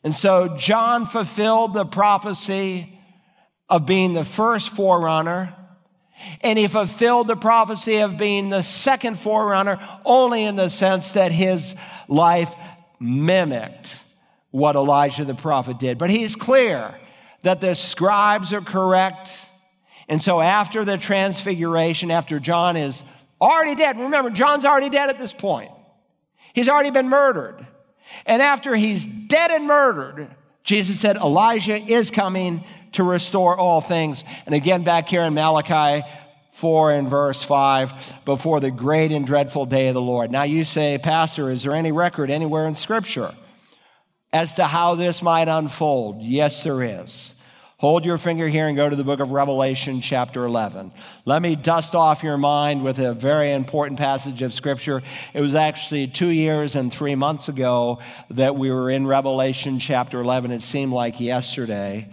[0.03, 2.99] And so John fulfilled the prophecy
[3.69, 5.55] of being the first forerunner.
[6.41, 11.33] And he fulfilled the prophecy of being the second forerunner only in the sense that
[11.33, 11.77] his
[12.09, 12.55] life
[12.99, 14.02] mimicked
[14.53, 15.99] what Elijah the prophet did.
[15.99, 16.95] But he's clear
[17.43, 19.47] that the scribes are correct.
[20.09, 23.03] And so after the transfiguration, after John is
[23.41, 25.73] already dead, remember, John's already dead at this point,
[26.55, 27.67] he's already been murdered.
[28.27, 30.29] And after he's dead and murdered,
[30.65, 34.23] Jesus said, Elijah is coming to restore all things.
[34.45, 36.07] And again, back here in Malachi
[36.53, 40.31] 4 and verse 5 before the great and dreadful day of the Lord.
[40.31, 43.35] Now you say, Pastor, is there any record anywhere in Scripture
[44.33, 46.23] as to how this might unfold?
[46.23, 47.39] Yes, there is.
[47.83, 50.93] Hold your finger here and go to the book of Revelation, chapter 11.
[51.25, 55.03] Let me dust off your mind with a very important passage of Scripture.
[55.35, 57.99] It was actually two years and three months ago
[58.31, 60.53] that we were in Revelation, chapter 11.
[60.53, 62.09] It seemed like yesterday.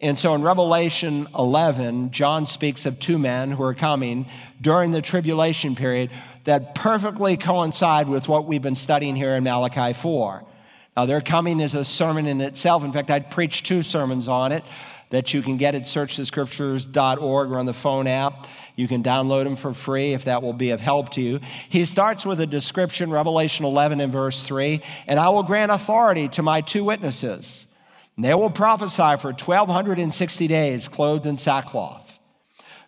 [0.00, 4.24] And so in Revelation 11, John speaks of two men who are coming
[4.62, 6.10] during the tribulation period
[6.44, 10.42] that perfectly coincide with what we've been studying here in Malachi 4.
[10.96, 12.84] Now, their coming is a sermon in itself.
[12.84, 14.64] In fact, I'd preach two sermons on it
[15.10, 18.46] that you can get at searchthescriptures.org or on the phone app.
[18.76, 21.40] You can download them for free if that will be of help to you.
[21.68, 26.28] He starts with a description, Revelation 11 and verse 3, and I will grant authority
[26.28, 27.66] to my two witnesses
[28.16, 32.01] and they will prophesy for 1,260 days clothed in sackcloth.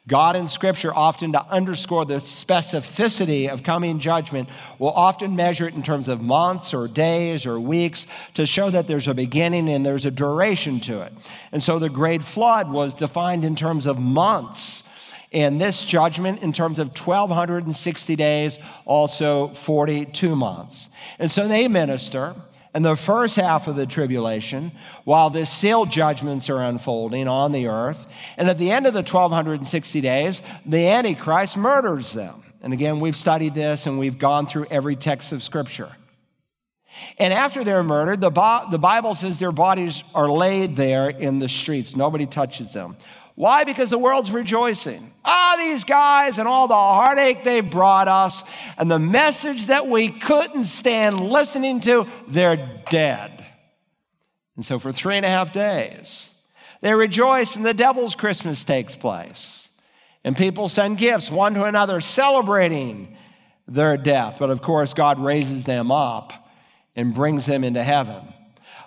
[0.06, 5.74] God in Scripture, often to underscore the specificity of coming judgment, will often measure it
[5.74, 9.84] in terms of months or days or weeks to show that there's a beginning and
[9.84, 11.12] there's a duration to it.
[11.52, 14.90] And so the great flood was defined in terms of months.
[15.32, 20.90] And this judgment, in terms of 1,260 days, also 42 months.
[21.18, 22.34] And so they minister
[22.74, 24.72] in the first half of the tribulation,
[25.04, 28.06] while the seal judgments are unfolding on the earth.
[28.36, 32.42] And at the end of the 1260 days, the Antichrist murders them.
[32.62, 35.92] And again, we've studied this and we've gone through every text of Scripture.
[37.18, 38.30] And after they're murdered, the,
[38.70, 41.96] the Bible says their bodies are laid there in the streets.
[41.96, 42.96] Nobody touches them.
[43.34, 43.64] Why?
[43.64, 45.12] Because the world's rejoicing.
[45.24, 48.44] Ah, these guys and all the heartache they've brought us,
[48.78, 53.44] and the message that we couldn't stand listening to, they're dead.
[54.56, 56.30] And so for three and a half days,
[56.80, 59.68] they rejoice, and the devil's Christmas takes place.
[60.22, 63.16] And people send gifts one to another, celebrating
[63.66, 64.36] their death.
[64.38, 66.32] But of course, God raises them up
[66.94, 68.22] and brings them into heaven.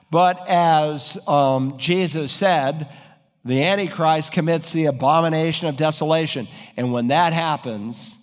[0.09, 2.87] But as um, Jesus said,
[3.47, 6.47] the Antichrist commits the abomination of desolation.
[6.75, 8.15] And when that happens,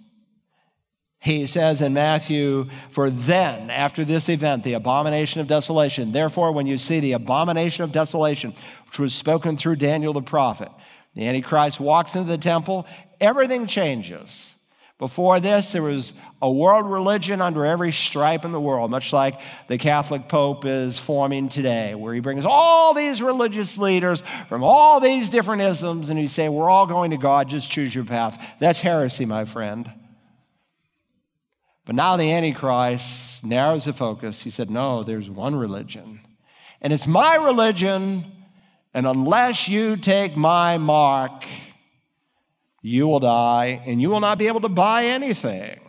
[1.18, 6.66] he says in Matthew, For then, after this event, the abomination of desolation, therefore, when
[6.66, 8.54] you see the abomination of desolation,
[8.86, 10.68] which was spoken through Daniel the prophet,
[11.14, 12.86] the Antichrist walks into the temple,
[13.20, 14.53] everything changes.
[14.99, 19.40] Before this, there was a world religion under every stripe in the world, much like
[19.66, 25.01] the Catholic Pope is forming today, where he brings all these religious leaders from all
[25.01, 28.55] these different isms and he say, We're all going to God, just choose your path.
[28.61, 29.90] That's heresy, my friend.
[31.84, 34.42] But now the Antichrist narrows the focus.
[34.42, 36.20] He said, No, there's one religion,
[36.80, 38.24] and it's my religion,
[38.95, 41.45] and unless you take my mark,
[42.85, 45.80] you will die and you will not be able to buy anything.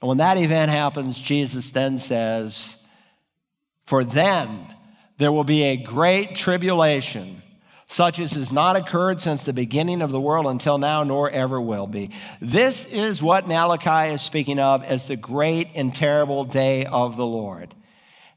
[0.00, 2.86] And when that event happens, Jesus then says,
[3.84, 4.60] For then
[5.18, 7.42] there will be a great tribulation,
[7.88, 11.60] such as has not occurred since the beginning of the world until now, nor ever
[11.60, 12.10] will be.
[12.40, 17.26] This is what Malachi is speaking of as the great and terrible day of the
[17.26, 17.74] Lord.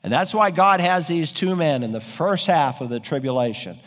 [0.02, 3.78] And that's why God has these two men in the first half of the tribulation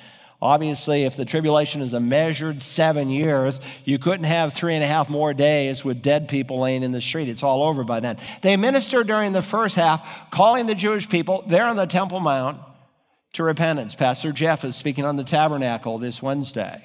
[0.43, 4.86] Obviously, if the tribulation is a measured seven years, you couldn't have three and a
[4.86, 7.28] half more days with dead people laying in the street.
[7.28, 8.16] It's all over by then.
[8.41, 12.59] They ministered during the first half, calling the Jewish people there on the Temple Mount
[13.34, 13.95] to repentance.
[13.95, 16.82] Pastor Jeff is speaking on the tabernacle this Wednesday.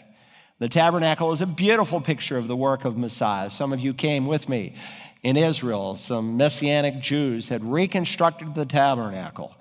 [0.60, 3.50] The tabernacle is a beautiful picture of the work of Messiah.
[3.50, 4.76] Some of you came with me
[5.24, 5.96] in Israel.
[5.96, 9.56] Some Messianic Jews had reconstructed the tabernacle.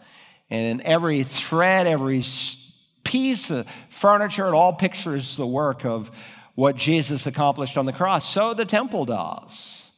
[0.50, 2.22] And in every thread, every
[3.04, 6.10] piece of furniture, it all pictures the work of
[6.54, 8.28] what Jesus accomplished on the cross.
[8.28, 9.90] So the temple does.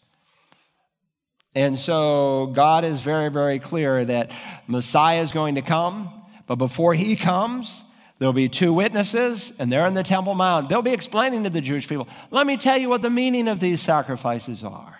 [1.54, 4.30] And so God is very, very clear that
[4.66, 6.10] Messiah is going to come,
[6.46, 7.82] but before he comes,
[8.18, 10.68] there'll be two witnesses, and they're in the Temple Mount.
[10.68, 13.58] They'll be explaining to the Jewish people, let me tell you what the meaning of
[13.58, 14.98] these sacrifices are.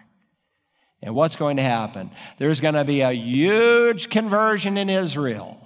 [1.03, 2.11] And what's going to happen?
[2.39, 5.66] There's going to be a huge conversion in Israel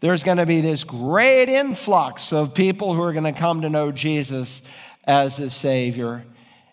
[0.00, 3.70] there's going to be this great influx of people who are going to come to
[3.70, 4.62] know Jesus
[5.04, 6.24] as his Savior.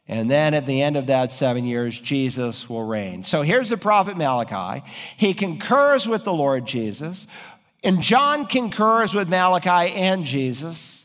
[0.08, 3.24] And then at the end of that seven years, Jesus will reign.
[3.24, 4.86] So here's the prophet Malachi.
[5.18, 7.26] He concurs with the Lord Jesus.
[7.84, 10.96] And John concurs with Malachi and Jesus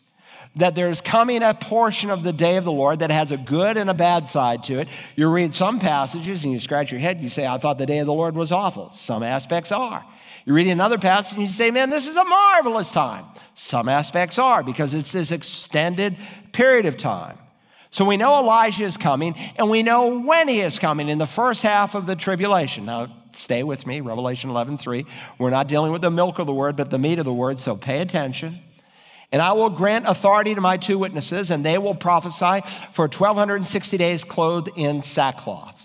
[0.57, 3.77] that there's coming a portion of the day of the Lord that has a good
[3.77, 4.89] and a bad side to it.
[5.15, 8.01] You read some passages and you scratch your head, you say, I thought the day
[8.01, 8.91] of the Lord was awful.
[8.93, 10.05] Some aspects are.
[10.51, 13.25] You read another passage and you say, man, this is a marvelous time.
[13.55, 16.17] Some aspects are because it's this extended
[16.51, 17.39] period of time.
[17.91, 21.27] So we know Elijah is coming and we know when he is coming in the
[21.29, 22.85] first half of the tribulation.
[22.85, 25.07] Now, stay with me, Revelation 11 3.
[25.39, 27.61] We're not dealing with the milk of the word, but the meat of the word,
[27.61, 28.59] so pay attention.
[29.31, 33.97] And I will grant authority to my two witnesses, and they will prophesy for 1260
[33.99, 35.80] days clothed in sackcloth.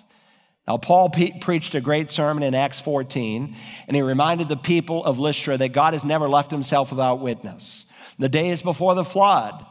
[0.68, 3.55] Now, Paul pe- preached a great sermon in Acts 14,
[3.88, 7.86] and he reminded the people of Lystra that God has never left himself without witness.
[8.18, 9.63] The days before the flood,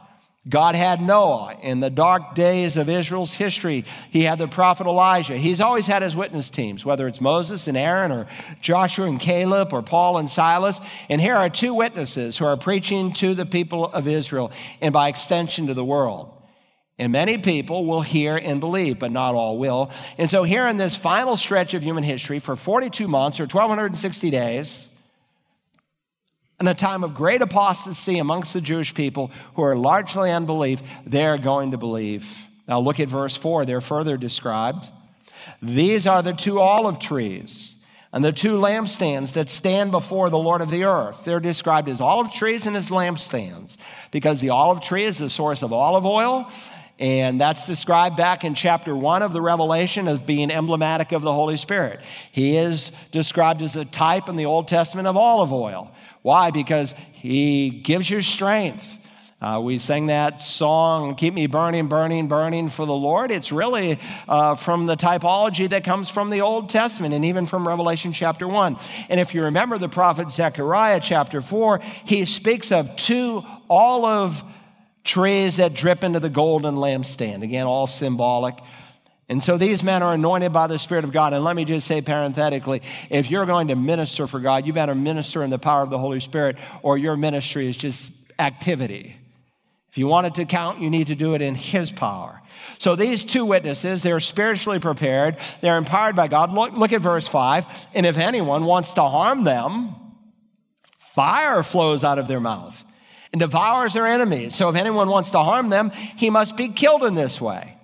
[0.47, 1.57] God had Noah.
[1.61, 5.37] In the dark days of Israel's history, he had the prophet Elijah.
[5.37, 8.27] He's always had his witness teams, whether it's Moses and Aaron, or
[8.61, 10.79] Joshua and Caleb, or Paul and Silas.
[11.09, 15.09] And here are two witnesses who are preaching to the people of Israel and by
[15.09, 16.34] extension to the world.
[16.97, 19.91] And many people will hear and believe, but not all will.
[20.17, 24.29] And so, here in this final stretch of human history, for 42 months or 1,260
[24.29, 24.95] days,
[26.59, 31.37] in a time of great apostasy amongst the Jewish people who are largely unbelief, they're
[31.37, 32.45] going to believe.
[32.65, 33.65] Now, look at verse 4.
[33.65, 34.89] They're further described.
[35.61, 37.75] These are the two olive trees
[38.13, 41.25] and the two lampstands that stand before the Lord of the earth.
[41.25, 43.77] They're described as olive trees and as lampstands
[44.11, 46.49] because the olive tree is the source of olive oil
[46.97, 51.33] and that's described back in chapter one of the Revelation as being emblematic of the
[51.33, 51.99] Holy Spirit.
[52.31, 55.91] He is described as a type in the Old Testament of olive oil.
[56.21, 56.51] Why?
[56.51, 58.97] Because he gives you strength.
[59.41, 63.29] Uh, we sang that song, Keep Me Burning, Burning, Burning for the Lord.
[63.29, 67.67] It's really uh, from the typology that comes from the Old Testament and even from
[67.67, 68.77] Revelation chapter 1.
[69.09, 74.41] And if you remember the prophet Zechariah chapter 4, he speaks of two olive
[75.05, 77.43] trees that drip into the golden lampstand.
[77.43, 78.59] Again, all symbolic.
[79.29, 81.33] And so these men are anointed by the Spirit of God.
[81.33, 84.95] And let me just say parenthetically if you're going to minister for God, you better
[84.95, 89.15] minister in the power of the Holy Spirit, or your ministry is just activity.
[89.89, 92.41] If you want it to count, you need to do it in His power.
[92.79, 96.51] So these two witnesses, they're spiritually prepared, they're empowered by God.
[96.51, 97.65] Look, look at verse 5.
[97.93, 99.95] And if anyone wants to harm them,
[100.99, 102.83] fire flows out of their mouth
[103.35, 104.55] and devours their enemies.
[104.55, 107.75] So if anyone wants to harm them, he must be killed in this way.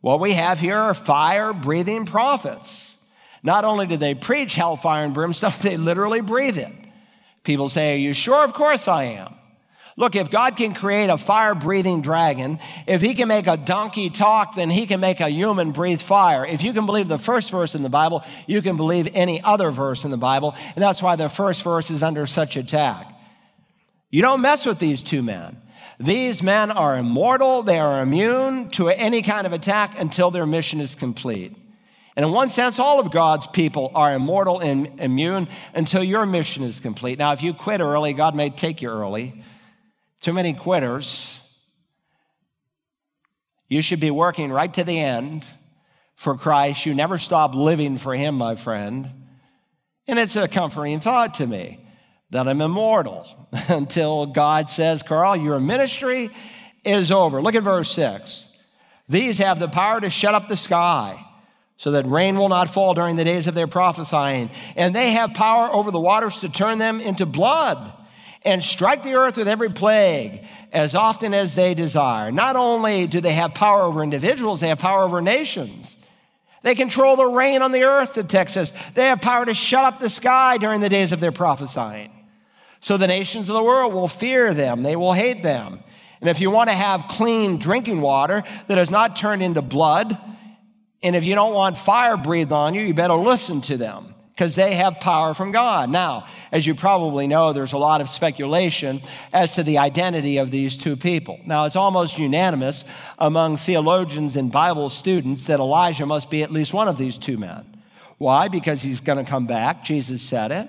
[0.00, 2.96] What we have here are fire breathing prophets.
[3.42, 6.72] Not only do they preach hellfire and brimstone, they literally breathe it.
[7.42, 8.44] People say, Are you sure?
[8.44, 9.34] Of course I am.
[9.96, 14.10] Look, if God can create a fire breathing dragon, if he can make a donkey
[14.10, 16.46] talk, then he can make a human breathe fire.
[16.46, 19.72] If you can believe the first verse in the Bible, you can believe any other
[19.72, 20.54] verse in the Bible.
[20.76, 23.10] And that's why the first verse is under such attack.
[24.14, 25.60] You don't mess with these two men.
[25.98, 30.80] These men are immortal, they are immune to any kind of attack until their mission
[30.80, 31.56] is complete.
[32.14, 36.62] And in one sense, all of God's people are immortal and immune until your mission
[36.62, 37.18] is complete.
[37.18, 39.42] Now, if you quit early, God may take you early.
[40.20, 41.40] Too many quitters.
[43.68, 45.42] You should be working right to the end
[46.14, 46.86] for Christ.
[46.86, 49.10] You never stop living for Him, my friend.
[50.06, 51.83] And it's a comforting thought to me
[52.34, 53.28] that I'm immortal
[53.68, 56.30] until God says, Carl, your ministry
[56.84, 57.40] is over.
[57.40, 58.48] Look at verse 6.
[59.08, 61.24] These have the power to shut up the sky
[61.76, 64.50] so that rain will not fall during the days of their prophesying.
[64.74, 67.92] And they have power over the waters to turn them into blood
[68.42, 72.32] and strike the earth with every plague as often as they desire.
[72.32, 75.96] Not only do they have power over individuals, they have power over nations.
[76.64, 78.72] They control the rain on the earth, the text says.
[78.94, 82.10] They have power to shut up the sky during the days of their prophesying.
[82.84, 85.80] So the nations of the world will fear them, they will hate them.
[86.20, 90.18] And if you want to have clean drinking water that is not turned into blood,
[91.02, 94.54] and if you don't want fire breathed on you, you better listen to them because
[94.54, 95.88] they have power from God.
[95.88, 99.00] Now, as you probably know, there's a lot of speculation
[99.32, 101.40] as to the identity of these two people.
[101.46, 102.84] Now, it's almost unanimous
[103.18, 107.38] among theologians and Bible students that Elijah must be at least one of these two
[107.38, 107.64] men.
[108.18, 108.48] Why?
[108.48, 109.84] Because he's going to come back.
[109.84, 110.68] Jesus said it.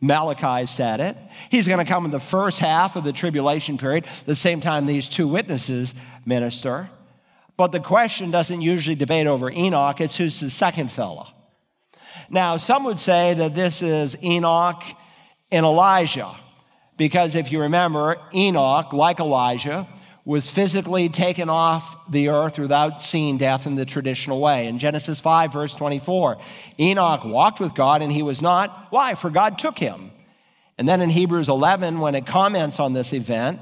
[0.00, 1.16] Malachi said it.
[1.50, 4.86] He's going to come in the first half of the tribulation period, the same time
[4.86, 5.94] these two witnesses
[6.24, 6.88] minister.
[7.56, 11.26] But the question doesn't usually debate over Enoch, it's who's the second fellow.
[12.28, 14.82] Now, some would say that this is Enoch
[15.50, 16.34] and Elijah,
[16.96, 19.86] because if you remember, Enoch, like Elijah,
[20.26, 24.66] was physically taken off the earth without seeing death in the traditional way.
[24.66, 26.36] In Genesis 5, verse 24,
[26.80, 28.88] Enoch walked with God and he was not.
[28.90, 29.14] Why?
[29.14, 30.10] For God took him.
[30.78, 33.60] And then in Hebrews 11, when it comments on this event,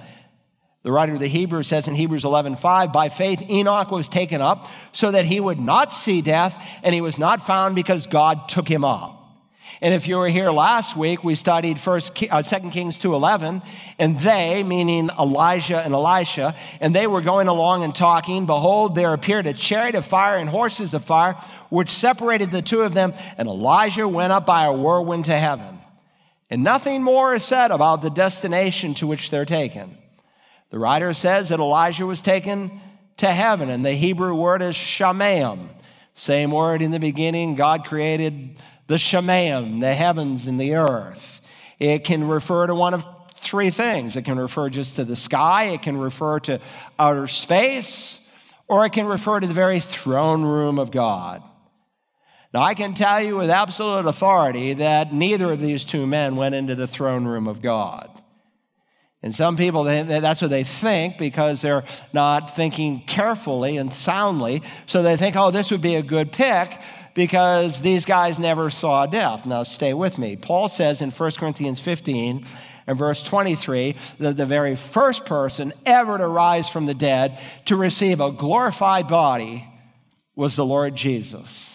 [0.84, 4.66] the writer of the Hebrews says in Hebrews 11:5, by faith Enoch was taken up
[4.92, 8.68] so that he would not see death, and he was not found because God took
[8.68, 9.23] him up.
[9.84, 13.62] And if you were here last week, we studied first, uh, 2 Kings 2.11,
[13.98, 18.46] and they, meaning Elijah and Elisha, and they were going along and talking.
[18.46, 21.34] Behold, there appeared a chariot of fire and horses of fire,
[21.68, 25.78] which separated the two of them, and Elijah went up by a whirlwind to heaven.
[26.48, 29.98] And nothing more is said about the destination to which they're taken.
[30.70, 32.80] The writer says that Elijah was taken
[33.18, 35.68] to heaven, and the Hebrew word is shamayim.
[36.14, 38.56] Same word in the beginning, God created
[38.86, 41.40] the shamayim, the heavens and the earth.
[41.78, 43.04] It can refer to one of
[43.36, 44.16] three things.
[44.16, 46.60] It can refer just to the sky, it can refer to
[46.98, 48.32] outer space,
[48.68, 51.42] or it can refer to the very throne room of God.
[52.52, 56.54] Now, I can tell you with absolute authority that neither of these two men went
[56.54, 58.08] into the throne room of God.
[59.24, 64.62] And some people, they, that's what they think because they're not thinking carefully and soundly.
[64.86, 66.78] So they think, oh, this would be a good pick
[67.14, 69.46] because these guys never saw death.
[69.46, 70.36] Now, stay with me.
[70.36, 72.44] Paul says in 1 Corinthians 15
[72.86, 77.76] and verse 23 that the very first person ever to rise from the dead to
[77.76, 79.66] receive a glorified body
[80.34, 81.70] was the Lord Jesus.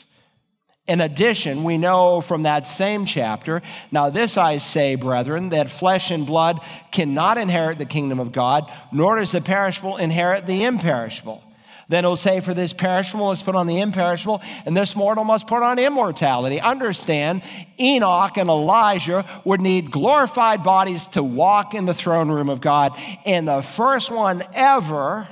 [0.88, 3.62] In addition, we know from that same chapter,
[3.92, 6.60] now this I say, brethren, that flesh and blood
[6.92, 11.44] cannot inherit the kingdom of God, nor does the perishable inherit the imperishable.
[11.90, 15.48] Then it'll say, For this perishable must put on the imperishable, and this mortal must
[15.48, 16.62] put on immortality.
[16.62, 17.42] Understand,
[17.80, 22.98] Enoch and Elijah would need glorified bodies to walk in the throne room of God.
[23.26, 25.28] And the first one ever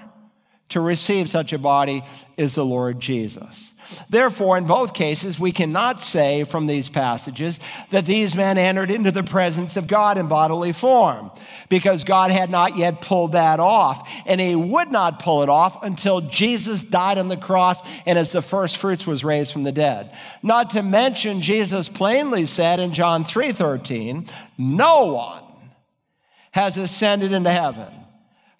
[0.70, 2.04] to receive such a body
[2.36, 3.67] is the Lord Jesus.
[4.10, 7.60] Therefore, in both cases, we cannot say from these passages
[7.90, 11.32] that these men entered into the presence of God in bodily form,
[11.70, 14.10] because God had not yet pulled that off.
[14.26, 18.32] And he would not pull it off until Jesus died on the cross and as
[18.32, 20.16] the first fruits was raised from the dead.
[20.44, 25.44] Not to mention, Jesus plainly said in John 3 13, no one
[26.52, 27.88] has ascended into heaven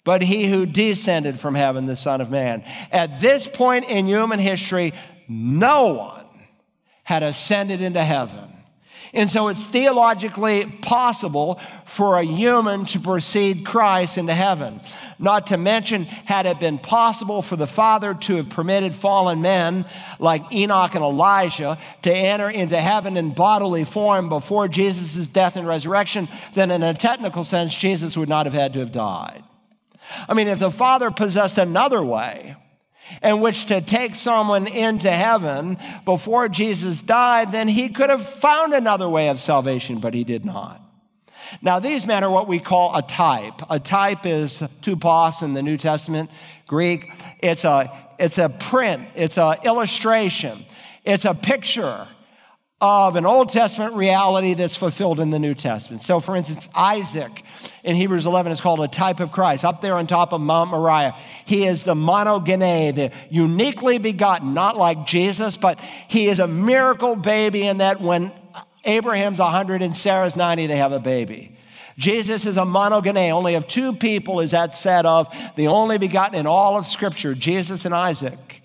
[0.08, 2.64] but he who descended from heaven, the Son of Man.
[2.90, 4.94] At this point in human history,
[5.28, 6.26] no one
[7.04, 8.48] had ascended into heaven.
[9.14, 14.80] And so it's theologically possible for a human to precede Christ into heaven.
[15.18, 19.86] Not to mention, had it been possible for the Father to have permitted fallen men
[20.18, 25.66] like Enoch and Elijah to enter into heaven in bodily form before Jesus' death and
[25.66, 29.42] resurrection, then in a technical sense, Jesus would not have had to have died.
[30.28, 32.56] I mean, if the Father possessed another way,
[33.22, 38.74] in which to take someone into heaven before Jesus died, then he could have found
[38.74, 40.80] another way of salvation, but he did not.
[41.62, 43.62] Now, these men are what we call a type.
[43.70, 46.30] A type is tupos in the New Testament,
[46.66, 47.06] Greek.
[47.42, 50.64] It's a, it's a print, it's an illustration,
[51.04, 52.06] it's a picture
[52.80, 56.02] of an Old Testament reality that's fulfilled in the New Testament.
[56.02, 57.42] So, for instance, Isaac
[57.84, 60.70] in Hebrews 11 is called a type of Christ, up there on top of Mount
[60.70, 61.14] Moriah.
[61.44, 67.16] He is the monogene, the uniquely begotten, not like Jesus, but he is a miracle
[67.16, 68.32] baby in that when
[68.84, 71.56] Abraham's 100 and Sarah's 90, they have a baby.
[71.98, 73.30] Jesus is a monogene.
[73.30, 77.34] Only of two people is that said of, the only begotten in all of Scripture,
[77.34, 78.57] Jesus and Isaac.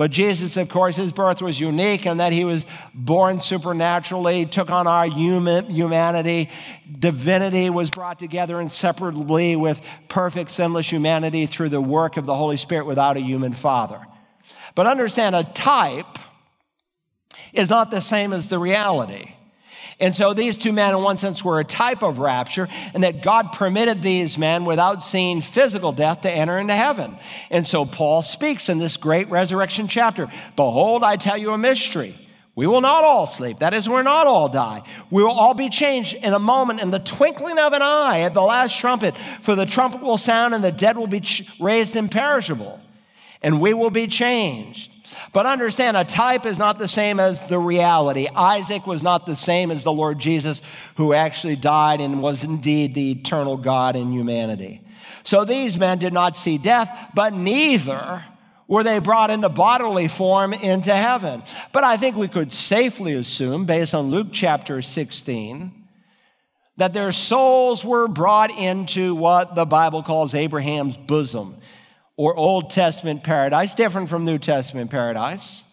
[0.00, 4.70] But Jesus, of course, his birth was unique in that he was born supernaturally, took
[4.70, 6.48] on our human, humanity.
[6.90, 12.56] Divinity was brought together inseparably with perfect, sinless humanity through the work of the Holy
[12.56, 14.00] Spirit without a human father.
[14.74, 16.18] But understand, a type
[17.52, 19.34] is not the same as the reality.
[20.00, 23.22] And so these two men, in one sense, were a type of rapture, and that
[23.22, 27.16] God permitted these men without seeing physical death to enter into heaven.
[27.50, 32.14] And so Paul speaks in this great resurrection chapter Behold, I tell you a mystery.
[32.56, 33.58] We will not all sleep.
[33.60, 34.82] That is, we're not all die.
[35.10, 38.34] We will all be changed in a moment, in the twinkling of an eye, at
[38.34, 39.16] the last trumpet.
[39.42, 41.22] For the trumpet will sound, and the dead will be
[41.60, 42.80] raised imperishable,
[43.42, 44.89] and we will be changed.
[45.32, 48.28] But understand, a type is not the same as the reality.
[48.28, 50.62] Isaac was not the same as the Lord Jesus,
[50.96, 54.82] who actually died and was indeed the eternal God in humanity.
[55.22, 58.24] So these men did not see death, but neither
[58.66, 61.42] were they brought into bodily form into heaven.
[61.72, 65.72] But I think we could safely assume, based on Luke chapter 16,
[66.76, 71.56] that their souls were brought into what the Bible calls Abraham's bosom
[72.20, 75.64] or Old Testament paradise, different from New Testament paradise.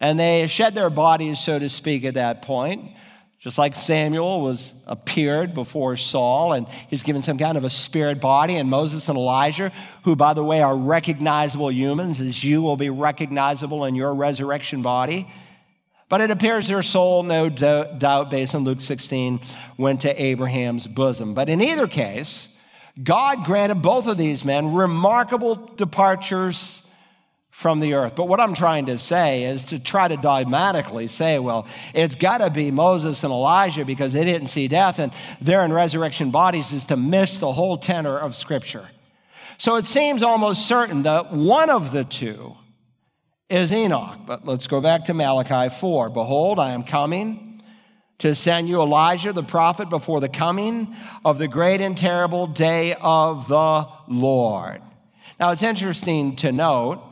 [0.00, 2.92] And they shed their bodies, so to speak, at that point.
[3.40, 8.22] Just like Samuel was appeared before Saul, and he's given some kind of a spirit
[8.22, 9.70] body, and Moses and Elijah,
[10.04, 14.80] who, by the way, are recognizable humans, as you will be recognizable in your resurrection
[14.80, 15.30] body.
[16.08, 19.40] But it appears their soul, no doubt, based on Luke 16,
[19.76, 21.34] went to Abraham's bosom.
[21.34, 22.55] But in either case,
[23.02, 26.82] God granted both of these men remarkable departures
[27.50, 28.14] from the earth.
[28.14, 32.38] But what I'm trying to say is to try to dogmatically say, well, it's got
[32.38, 36.74] to be Moses and Elijah because they didn't see death and they're in resurrection bodies
[36.74, 38.86] is to miss the whole tenor of Scripture.
[39.56, 42.56] So it seems almost certain that one of the two
[43.48, 44.18] is Enoch.
[44.26, 46.10] But let's go back to Malachi 4.
[46.10, 47.55] Behold, I am coming
[48.18, 50.94] to send you Elijah the prophet before the coming
[51.24, 54.80] of the great and terrible day of the Lord.
[55.38, 57.02] Now, it's interesting to note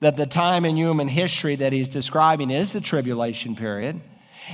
[0.00, 4.00] that the time in human history that he's describing is the tribulation period.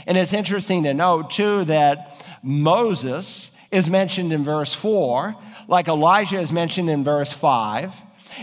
[0.07, 5.37] And it's interesting to note, too, that Moses is mentioned in verse 4,
[5.69, 7.95] like Elijah is mentioned in verse 5.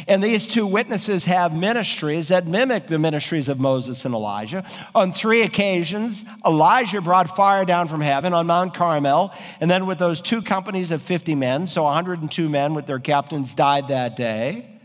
[0.07, 4.65] And these two witnesses have ministries that mimic the ministries of Moses and Elijah.
[4.95, 9.99] On three occasions, Elijah brought fire down from heaven on Mount Carmel, and then with
[9.99, 14.79] those two companies of 50 men, so 102 men with their captains died that day.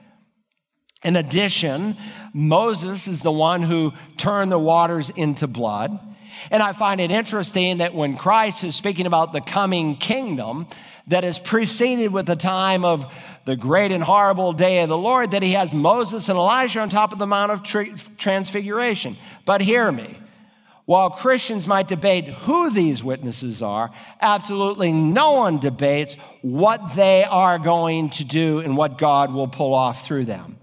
[1.04, 1.96] In addition,
[2.32, 5.98] Moses is the one who turned the waters into blood.
[6.50, 10.66] And I find it interesting that when Christ is speaking about the coming kingdom,
[11.08, 13.12] that is preceded with the time of
[13.44, 16.88] the great and horrible day of the Lord that he has Moses and Elijah on
[16.88, 19.16] top of the Mount of Transfiguration.
[19.44, 20.16] But hear me.
[20.86, 23.90] While Christians might debate who these witnesses are,
[24.20, 29.72] absolutely no one debates what they are going to do and what God will pull
[29.72, 30.58] off through them.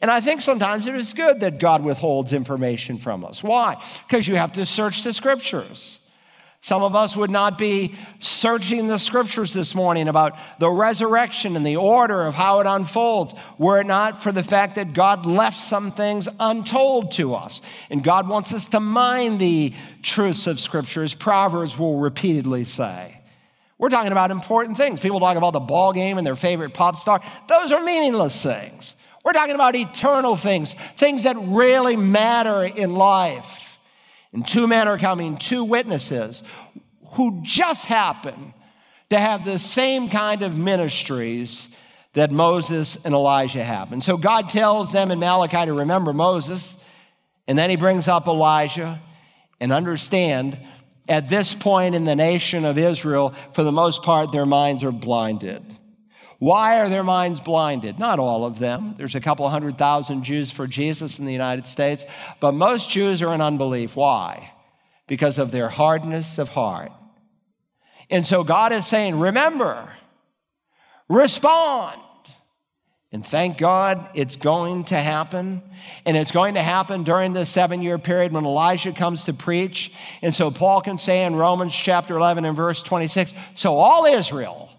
[0.00, 3.44] And I think sometimes it is good that God withholds information from us.
[3.44, 3.80] Why?
[4.08, 5.98] Because you have to search the scriptures.
[6.62, 11.64] Some of us would not be searching the scriptures this morning about the resurrection and
[11.64, 15.56] the order of how it unfolds were it not for the fact that God left
[15.56, 17.62] some things untold to us.
[17.88, 23.18] And God wants us to mind the truths of scripture, as Proverbs will repeatedly say.
[23.78, 25.00] We're talking about important things.
[25.00, 27.22] People talk about the ball game and their favorite pop star.
[27.48, 28.94] Those are meaningless things.
[29.24, 33.69] We're talking about eternal things, things that really matter in life.
[34.32, 36.42] And two men are coming, two witnesses
[37.12, 38.54] who just happen
[39.10, 41.74] to have the same kind of ministries
[42.14, 43.92] that Moses and Elijah have.
[43.92, 46.82] And so God tells them in Malachi to remember Moses,
[47.46, 49.00] and then he brings up Elijah
[49.60, 50.58] and understand
[51.08, 54.92] at this point in the nation of Israel, for the most part, their minds are
[54.92, 55.62] blinded.
[56.40, 57.98] Why are their minds blinded?
[57.98, 58.94] Not all of them.
[58.96, 62.06] There's a couple hundred thousand Jews for Jesus in the United States,
[62.40, 63.94] but most Jews are in unbelief.
[63.94, 64.54] Why?
[65.06, 66.92] Because of their hardness of heart.
[68.08, 69.92] And so God is saying, remember,
[71.10, 72.00] respond.
[73.12, 75.60] And thank God it's going to happen.
[76.06, 79.92] And it's going to happen during the seven year period when Elijah comes to preach.
[80.22, 84.69] And so Paul can say in Romans chapter 11 and verse 26 so all Israel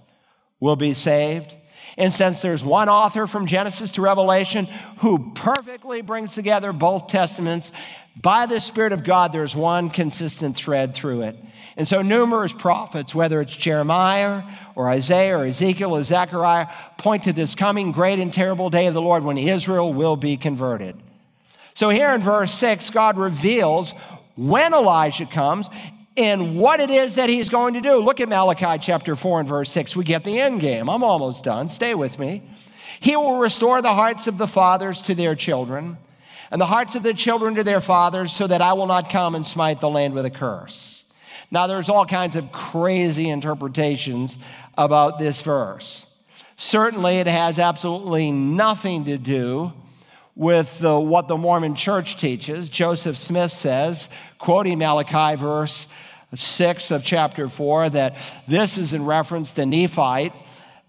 [0.61, 1.53] will be saved.
[1.97, 4.65] And since there's one author from Genesis to Revelation
[4.99, 7.73] who perfectly brings together both testaments,
[8.19, 11.35] by the Spirit of God, there's one consistent thread through it.
[11.77, 14.43] And so numerous prophets, whether it's Jeremiah
[14.75, 18.93] or Isaiah or Ezekiel or Zechariah, point to this coming great and terrible day of
[18.93, 20.95] the Lord when Israel will be converted.
[21.73, 23.93] So here in verse 6, God reveals
[24.35, 25.69] when Elijah comes
[26.21, 27.97] and what it is that he's going to do.
[27.97, 29.95] Look at Malachi chapter 4 and verse 6.
[29.95, 30.89] We get the end game.
[30.89, 31.67] I'm almost done.
[31.67, 32.43] Stay with me.
[32.99, 35.97] He will restore the hearts of the fathers to their children,
[36.51, 39.33] and the hearts of the children to their fathers, so that I will not come
[39.33, 41.05] and smite the land with a curse.
[41.49, 44.37] Now, there's all kinds of crazy interpretations
[44.77, 46.05] about this verse.
[46.55, 49.73] Certainly, it has absolutely nothing to do
[50.35, 52.69] with the, what the Mormon church teaches.
[52.69, 55.87] Joseph Smith says, quoting Malachi verse
[56.33, 58.15] 6 of chapter 4, that
[58.47, 60.33] this is in reference to Nephite,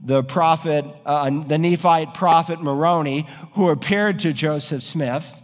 [0.00, 5.40] the prophet, uh, the Nephite prophet Moroni, who appeared to Joseph Smith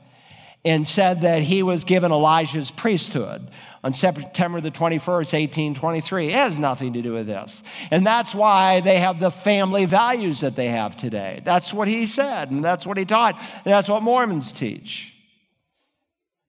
[0.64, 3.46] and said that he was given Elijah's priesthood
[3.84, 6.26] on September the 21st, 1823.
[6.26, 7.62] It has nothing to do with this.
[7.90, 11.40] And that's why they have the family values that they have today.
[11.44, 15.14] That's what he said, and that's what he taught, and that's what Mormons teach.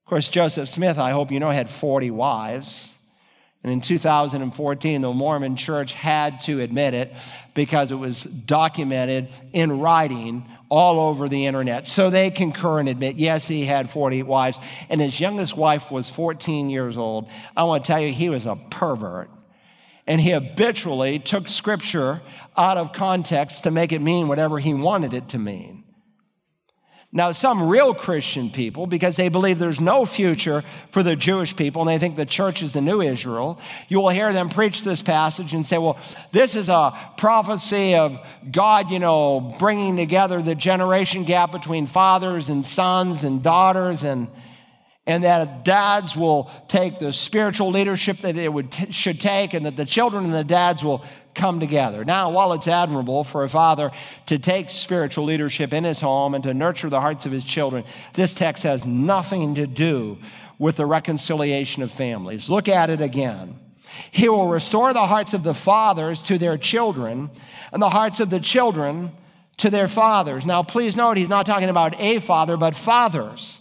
[0.06, 2.99] Of course, Joseph Smith, I hope you know, had 40 wives.
[3.64, 7.14] And in 2014, the Mormon church had to admit it
[7.54, 11.86] because it was documented in writing all over the internet.
[11.86, 16.10] So they concur and admit, yes, he had 48 wives, and his youngest wife was
[16.10, 17.30] 14 years old.
[17.58, 19.30] I want to tell you, he was a pervert.
[20.08, 22.22] And he habitually took scripture
[22.56, 25.79] out of context to make it mean whatever he wanted it to mean.
[27.12, 31.82] Now, some real Christian people, because they believe there's no future for the Jewish people
[31.82, 35.02] and they think the church is the new Israel, you will hear them preach this
[35.02, 35.98] passage and say, well,
[36.32, 38.20] this is a prophecy of
[38.52, 44.28] God, you know, bringing together the generation gap between fathers and sons and daughters and
[45.08, 49.66] and that dads will take the spiritual leadership that it would t- should take and
[49.66, 51.04] that the children and the dads will
[51.40, 52.06] come together.
[52.06, 53.92] Now, while it's admirable for a father
[54.28, 57.84] to take spiritual leadership in his home and to nurture the hearts of his children,
[58.14, 60.18] this text has nothing to do
[60.60, 62.50] with the reconciliation of families.
[62.50, 63.58] Look at it again.
[64.12, 67.30] He will restore the hearts of the fathers to their children
[67.72, 69.12] and the hearts of the children
[69.58, 70.46] to their fathers.
[70.46, 73.60] Now, please note, he's not talking about a father, but fathers.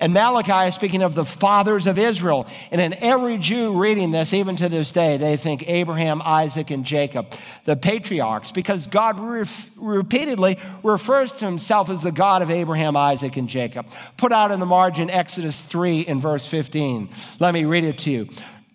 [0.00, 2.46] And Malachi is speaking of the fathers of Israel.
[2.70, 6.84] And in every Jew reading this, even to this day, they think Abraham, Isaac, and
[6.84, 7.26] Jacob,
[7.64, 9.44] the patriarchs, because God re-
[9.76, 13.86] repeatedly refers to himself as the God of Abraham, Isaac, and Jacob.
[14.16, 17.08] Put out in the margin Exodus 3 in verse 15.
[17.40, 18.28] Let me read it to you.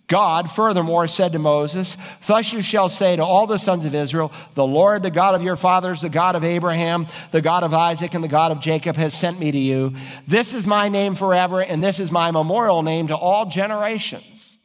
[0.06, 1.96] God, furthermore, said to Moses,
[2.26, 5.42] Thus you shall say to all the sons of Israel, The Lord, the God of
[5.42, 8.96] your fathers, the God of Abraham, the God of Isaac, and the God of Jacob,
[8.96, 9.94] has sent me to you.
[10.28, 14.58] This is my name forever, and this is my memorial name to all generations.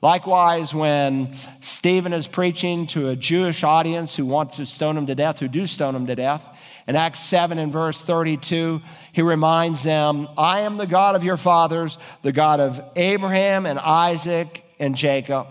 [0.00, 5.14] Likewise, when Stephen is preaching to a Jewish audience who want to stone him to
[5.14, 6.42] death, who do stone him to death,
[6.86, 8.80] in Acts 7 and verse 32,
[9.12, 13.78] he reminds them, I am the God of your fathers, the God of Abraham and
[13.78, 15.46] Isaac and Jacob.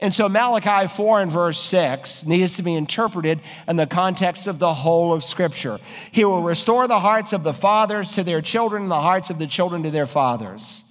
[0.00, 4.60] And so Malachi 4 and verse 6 needs to be interpreted in the context of
[4.60, 5.80] the whole of Scripture.
[6.12, 9.40] He will restore the hearts of the fathers to their children and the hearts of
[9.40, 10.84] the children to their fathers.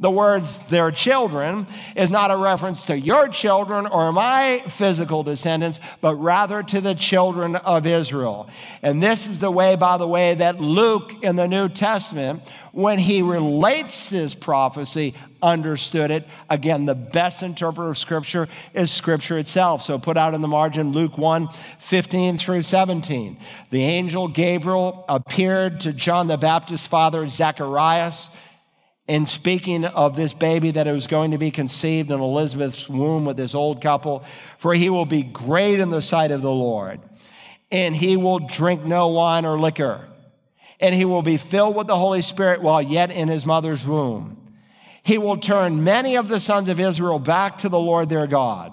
[0.00, 5.78] The words their children is not a reference to your children or my physical descendants,
[6.00, 8.48] but rather to the children of Israel.
[8.82, 12.98] And this is the way, by the way, that Luke in the New Testament, when
[12.98, 15.14] he relates this prophecy,
[15.44, 16.26] understood it.
[16.48, 19.82] Again, the best interpreter of Scripture is Scripture itself.
[19.82, 23.36] So put out in the margin Luke 1 15 through 17.
[23.70, 28.30] The angel Gabriel appeared to John the Baptist's father, Zacharias
[29.06, 33.36] in speaking of this baby that was going to be conceived in Elizabeth's womb with
[33.36, 34.24] this old couple,
[34.56, 37.00] for he will be great in the sight of the Lord,
[37.70, 40.08] and he will drink no wine or liquor,
[40.80, 44.43] and he will be filled with the Holy Spirit while yet in his mother's womb.
[45.04, 48.72] He will turn many of the sons of Israel back to the Lord their God.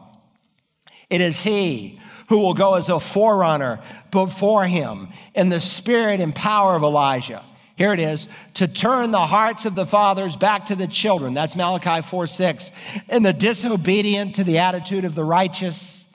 [1.10, 6.34] It is he who will go as a forerunner before him in the spirit and
[6.34, 7.44] power of Elijah
[7.82, 11.34] here it is to turn the hearts of the fathers back to the children.
[11.34, 12.72] That's Malachi 4 6.
[13.10, 16.08] And the disobedient to the attitude of the righteous,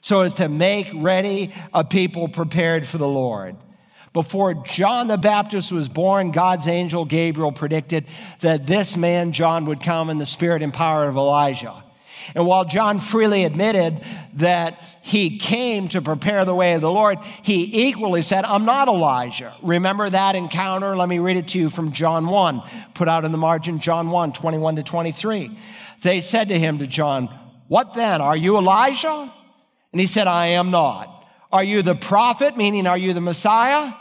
[0.00, 3.56] so as to make ready a people prepared for the Lord.
[4.12, 8.06] Before John the Baptist was born, God's angel Gabriel predicted
[8.40, 11.82] that this man, John, would come in the spirit and power of Elijah.
[12.34, 14.00] And while John freely admitted
[14.34, 18.88] that he came to prepare the way of the Lord, he equally said, I'm not
[18.88, 19.54] Elijah.
[19.62, 20.94] Remember that encounter?
[20.94, 22.62] Let me read it to you from John 1,
[22.94, 25.58] put out in the margin, John 1, 21 to 23.
[26.02, 27.28] They said to him, to John,
[27.68, 28.20] What then?
[28.20, 29.32] Are you Elijah?
[29.92, 31.08] And he said, I am not.
[31.50, 33.92] Are you the prophet, meaning are you the Messiah?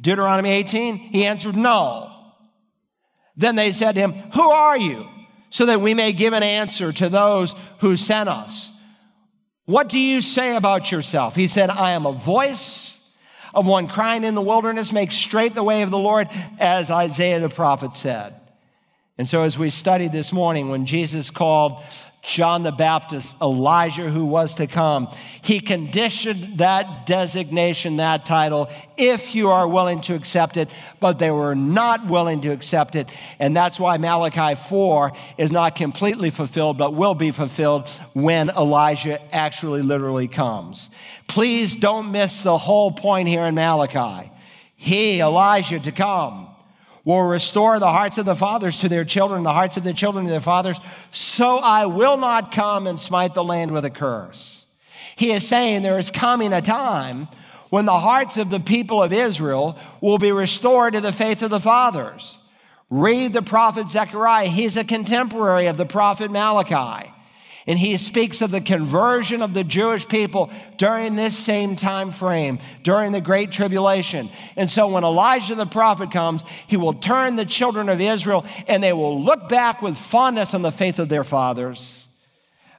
[0.00, 0.96] Deuteronomy 18.
[0.96, 2.10] He answered, No.
[3.36, 5.08] Then they said to him, Who are you?
[5.50, 8.70] So that we may give an answer to those who sent us.
[9.66, 11.36] What do you say about yourself?
[11.36, 12.94] He said, I am a voice
[13.54, 16.28] of one crying in the wilderness, make straight the way of the Lord,
[16.58, 18.34] as Isaiah the prophet said.
[19.16, 21.82] And so, as we studied this morning, when Jesus called
[22.24, 25.08] John the Baptist, Elijah who was to come.
[25.42, 30.70] He conditioned that designation, that title, if you are willing to accept it,
[31.00, 33.10] but they were not willing to accept it.
[33.38, 39.20] And that's why Malachi 4 is not completely fulfilled, but will be fulfilled when Elijah
[39.34, 40.88] actually literally comes.
[41.28, 44.30] Please don't miss the whole point here in Malachi.
[44.76, 46.53] He, Elijah, to come
[47.04, 50.24] will restore the hearts of the fathers to their children, the hearts of the children
[50.24, 50.80] to their fathers,
[51.10, 54.66] so I will not come and smite the land with a curse.
[55.16, 57.28] He is saying there is coming a time
[57.70, 61.50] when the hearts of the people of Israel will be restored to the faith of
[61.50, 62.38] the fathers.
[62.90, 64.46] Read the prophet Zechariah.
[64.46, 67.13] He's a contemporary of the prophet Malachi.
[67.66, 72.58] And he speaks of the conversion of the Jewish people during this same time frame,
[72.82, 74.28] during the Great Tribulation.
[74.56, 78.82] And so when Elijah the prophet comes, he will turn the children of Israel and
[78.82, 82.06] they will look back with fondness on the faith of their fathers.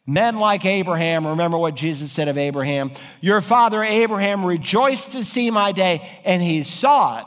[0.07, 5.49] Men like Abraham, remember what Jesus said of Abraham Your father Abraham rejoiced to see
[5.49, 7.25] my day, and he saw it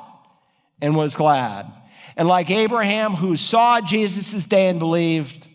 [0.81, 1.67] and was glad.
[2.17, 5.48] And like Abraham, who saw Jesus' day and believed,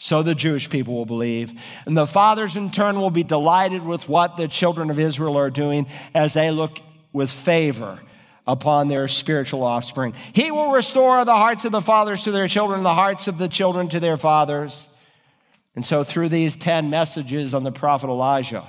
[0.00, 1.52] so the Jewish people will believe.
[1.84, 5.50] And the fathers, in turn, will be delighted with what the children of Israel are
[5.50, 6.78] doing as they look
[7.12, 7.98] with favor
[8.46, 10.14] upon their spiritual offspring.
[10.32, 13.48] He will restore the hearts of the fathers to their children, the hearts of the
[13.48, 14.88] children to their fathers.
[15.74, 18.64] And so, through these 10 messages on the prophet Elijah,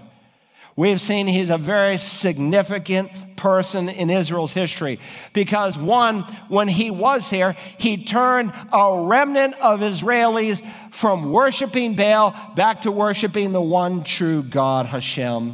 [0.80, 4.98] we've seen he's a very significant person in Israel's history.
[5.34, 12.34] Because, one, when he was here, he turned a remnant of Israelis from worshiping Baal
[12.56, 15.54] back to worshiping the one true God, Hashem.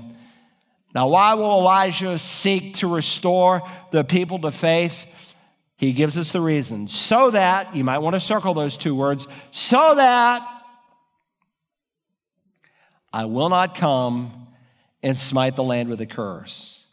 [0.94, 5.08] Now, why will Elijah seek to restore the people to faith?
[5.76, 6.88] He gives us the reason.
[6.88, 10.48] So that, you might want to circle those two words, so that
[13.12, 14.45] I will not come
[15.04, 16.86] and smite the land with a curse.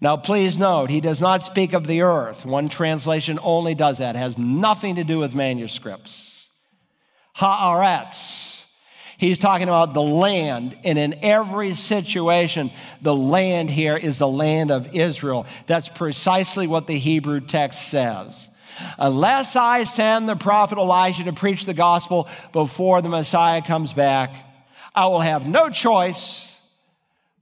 [0.00, 2.46] Now, please note, he does not speak of the earth.
[2.46, 4.14] One translation only does that.
[4.14, 6.48] It has nothing to do with manuscripts.
[7.36, 8.46] Haaretz.
[9.16, 12.70] He's talking about the land, and in every situation,
[13.02, 15.44] the land here is the land of Israel.
[15.66, 18.48] That's precisely what the Hebrew text says.
[18.96, 24.32] Unless I send the prophet Elijah to preach the gospel before the Messiah comes back,
[24.94, 26.47] I will have no choice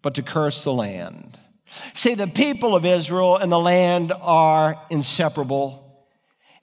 [0.07, 1.37] but to curse the land.
[1.93, 5.83] See, the people of Israel and the land are inseparable.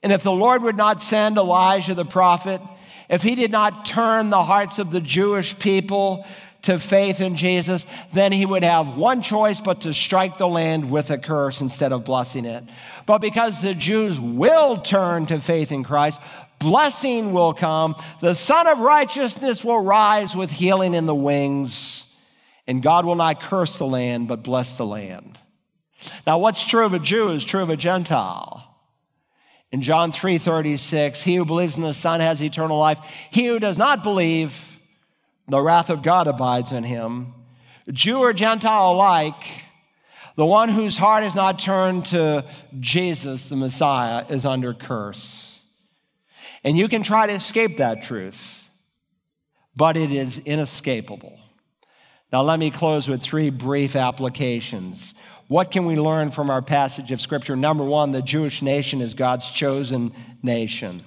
[0.02, 2.62] And if the Lord would not send Elijah the prophet,
[3.10, 6.24] if he did not turn the hearts of the Jewish people
[6.62, 10.90] to faith in Jesus, then he would have one choice but to strike the land
[10.90, 12.64] with a curse instead of blessing it.
[13.04, 16.18] But because the Jews will turn to faith in Christ,
[16.60, 17.94] blessing will come.
[18.22, 22.10] The Son of Righteousness will rise with healing in the wings,
[22.66, 25.38] and God will not curse the land, but bless the land.
[26.26, 28.70] Now, what's true of a Jew is true of a Gentile.
[29.72, 32.98] In John 3 36, he who believes in the Son has eternal life.
[33.30, 34.78] He who does not believe,
[35.48, 37.34] the wrath of God abides in him.
[37.90, 39.64] Jew or Gentile alike,
[40.36, 42.44] the one whose heart is not turned to
[42.80, 45.68] Jesus, the Messiah, is under curse.
[46.62, 48.70] And you can try to escape that truth,
[49.76, 51.38] but it is inescapable.
[52.32, 55.14] Now, let me close with three brief applications.
[55.48, 57.54] What can we learn from our passage of Scripture?
[57.54, 61.02] Number one, the Jewish nation is God's chosen nation.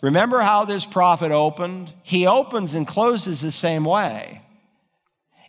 [0.00, 1.92] Remember how this prophet opened?
[2.02, 4.42] He opens and closes the same way.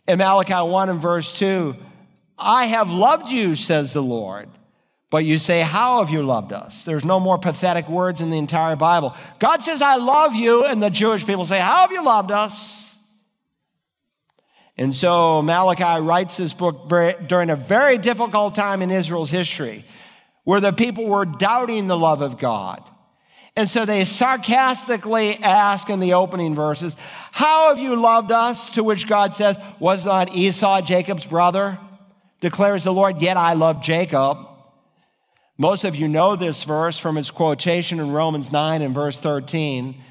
[0.06, 1.74] In Malachi 1 and verse 2,
[2.38, 4.48] I have loved you, says the Lord.
[5.10, 6.84] But you say, How have you loved us?
[6.84, 9.14] There's no more pathetic words in the entire Bible.
[9.38, 10.64] God says, I love you.
[10.64, 12.83] And the Jewish people say, How have you loved us?
[14.76, 19.84] And so Malachi writes this book during a very difficult time in Israel's history
[20.42, 22.82] where the people were doubting the love of God.
[23.56, 26.96] And so they sarcastically ask in the opening verses,
[27.30, 28.72] How have you loved us?
[28.72, 31.78] To which God says, Was not Esau Jacob's brother?
[32.40, 34.38] Declares the Lord, Yet I love Jacob.
[35.56, 40.02] Most of you know this verse from its quotation in Romans 9 and verse 13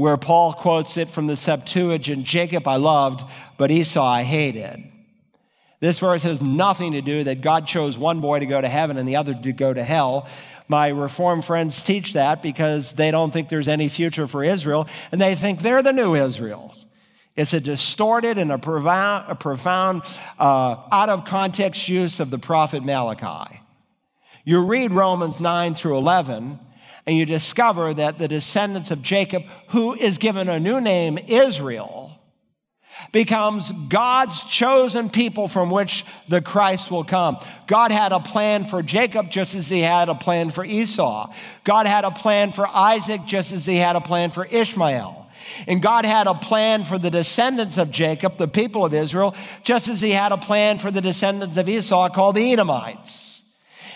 [0.00, 3.22] where Paul quotes it from the Septuagint Jacob I loved,
[3.58, 4.82] but Esau I hated.
[5.80, 8.96] This verse has nothing to do that God chose one boy to go to heaven
[8.96, 10.26] and the other to go to hell.
[10.68, 15.20] My Reformed friends teach that because they don't think there's any future for Israel and
[15.20, 16.74] they think they're the new Israel.
[17.36, 20.02] It's a distorted and a profound, a profound
[20.38, 23.60] uh, out of context use of the prophet Malachi.
[24.44, 26.58] You read Romans 9 through 11,
[27.10, 32.16] and you discover that the descendants of Jacob, who is given a new name, Israel,
[33.10, 37.38] becomes God's chosen people from which the Christ will come.
[37.66, 41.34] God had a plan for Jacob just as he had a plan for Esau.
[41.64, 45.28] God had a plan for Isaac just as he had a plan for Ishmael.
[45.66, 49.34] And God had a plan for the descendants of Jacob, the people of Israel,
[49.64, 53.42] just as he had a plan for the descendants of Esau called the Edomites.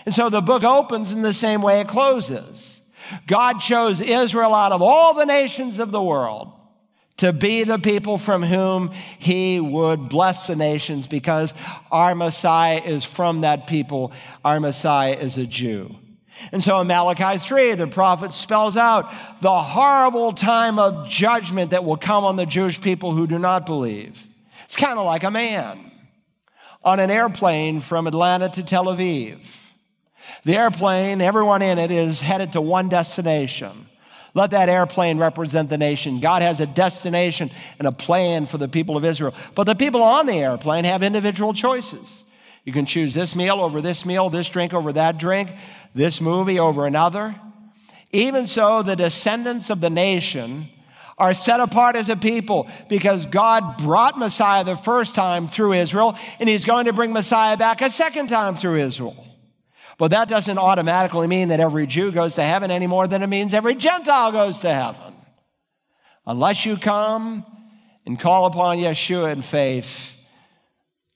[0.05, 2.81] And so the book opens in the same way it closes.
[3.27, 6.53] God chose Israel out of all the nations of the world
[7.17, 11.55] to be the people from whom he would bless the nations because
[11.93, 14.13] our Messiah is from that people.
[14.45, 15.95] Our Messiah is a Jew.
[16.51, 21.85] And so in Malachi 3, the prophet spells out the horrible time of judgment that
[21.85, 24.27] will come on the Jewish people who do not believe.
[24.65, 25.93] It's kind of like a man
[26.83, 29.64] on an airplane from Atlanta to Tel Aviv.
[30.45, 33.87] The airplane, everyone in it, is headed to one destination.
[34.35, 36.21] Let that airplane represent the nation.
[36.21, 39.35] God has a destination and a plan for the people of Israel.
[39.55, 42.25] But the people on the airplane have individual choices.
[42.65, 45.55] You can choose this meal over this meal, this drink over that drink,
[45.95, 47.37] this movie over another.
[48.11, 50.67] Even so, the descendants of the nation
[51.17, 56.17] are set apart as a people because God brought Messiah the first time through Israel,
[56.41, 59.17] and He's going to bring Messiah back a second time through Israel.
[59.99, 63.29] But that doesn't automatically mean that every Jew goes to heaven any more than it
[63.29, 65.15] means every Gentile goes to heaven.
[66.27, 67.45] Unless you come
[68.07, 70.27] and call upon Yeshua in faith,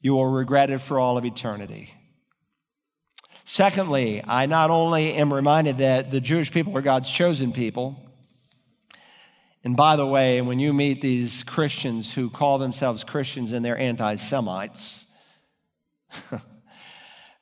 [0.00, 1.90] you will regret it for all of eternity.
[3.44, 7.96] Secondly, I not only am reminded that the Jewish people are God's chosen people,
[9.64, 13.78] and by the way, when you meet these Christians who call themselves Christians and they're
[13.78, 15.06] anti Semites,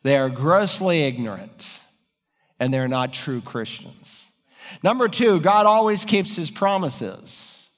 [0.02, 1.80] They are grossly ignorant
[2.58, 4.30] and they're not true Christians.
[4.82, 7.68] Number two, God always keeps his promises.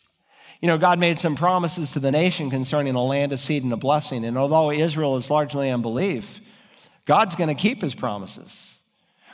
[0.61, 3.73] You know, God made some promises to the nation concerning a land, a seed, and
[3.73, 4.25] a blessing.
[4.25, 6.41] And although Israel is largely unbelief,
[7.07, 8.75] God's going to keep his promises.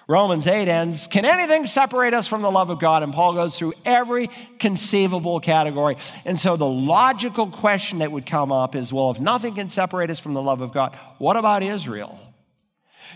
[0.06, 3.02] Romans 8 ends, Can anything separate us from the love of God?
[3.02, 4.28] And Paul goes through every
[4.58, 5.96] conceivable category.
[6.26, 10.10] And so the logical question that would come up is well, if nothing can separate
[10.10, 12.18] us from the love of God, what about Israel?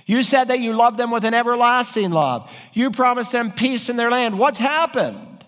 [0.07, 2.51] You said that you love them with an everlasting love.
[2.73, 4.39] You promised them peace in their land.
[4.39, 5.45] What's happened?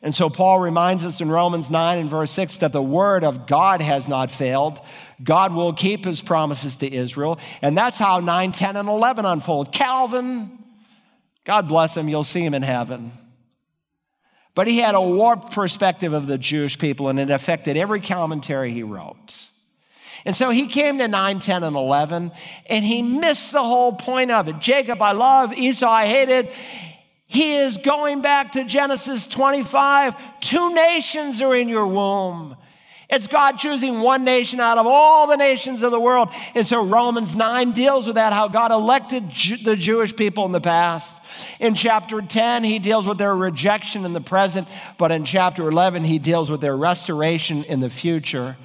[0.00, 3.46] And so Paul reminds us in Romans 9 and verse 6 that the word of
[3.46, 4.80] God has not failed.
[5.22, 7.40] God will keep his promises to Israel.
[7.62, 9.72] And that's how 9, 10, and 11 unfold.
[9.72, 10.56] Calvin,
[11.44, 13.10] God bless him, you'll see him in heaven.
[14.54, 18.70] But he had a warped perspective of the Jewish people, and it affected every commentary
[18.70, 19.46] he wrote.
[20.28, 22.32] And so he came to 9, 10, and 11,
[22.66, 24.58] and he missed the whole point of it.
[24.58, 26.50] Jacob I love, Esau I hated.
[27.24, 30.14] He is going back to Genesis 25.
[30.40, 32.58] Two nations are in your womb.
[33.08, 36.28] It's God choosing one nation out of all the nations of the world.
[36.54, 39.30] And so Romans 9 deals with that, how God elected
[39.64, 41.22] the Jewish people in the past.
[41.58, 44.68] In chapter 10, he deals with their rejection in the present,
[44.98, 48.58] but in chapter 11, he deals with their restoration in the future.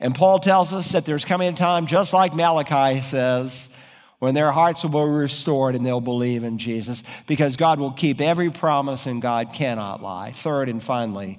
[0.00, 3.70] And Paul tells us that there's coming a time, just like Malachi says,
[4.18, 8.20] when their hearts will be restored and they'll believe in Jesus because God will keep
[8.20, 10.32] every promise and God cannot lie.
[10.32, 11.38] Third and finally,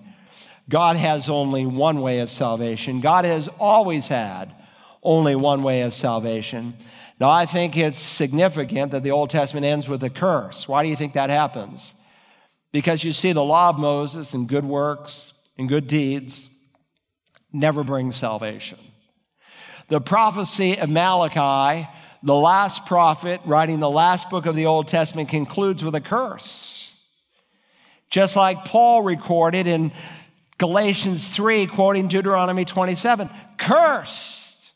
[0.69, 2.99] God has only one way of salvation.
[2.99, 4.53] God has always had
[5.01, 6.75] only one way of salvation.
[7.19, 10.67] Now, I think it's significant that the Old Testament ends with a curse.
[10.67, 11.95] Why do you think that happens?
[12.71, 16.56] Because you see, the law of Moses and good works and good deeds
[17.57, 18.79] never brings salvation.
[19.89, 21.87] The prophecy of Malachi,
[22.23, 26.93] the last prophet writing the last book of the Old Testament, concludes with a curse.
[28.09, 29.91] Just like Paul recorded in
[30.57, 34.71] Galatians 3, quoting Deuteronomy 27 Cursed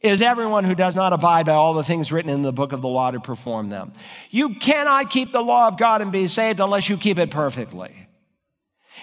[0.00, 2.82] is everyone who does not abide by all the things written in the book of
[2.82, 3.92] the law to perform them.
[4.30, 8.07] You cannot keep the law of God and be saved unless you keep it perfectly.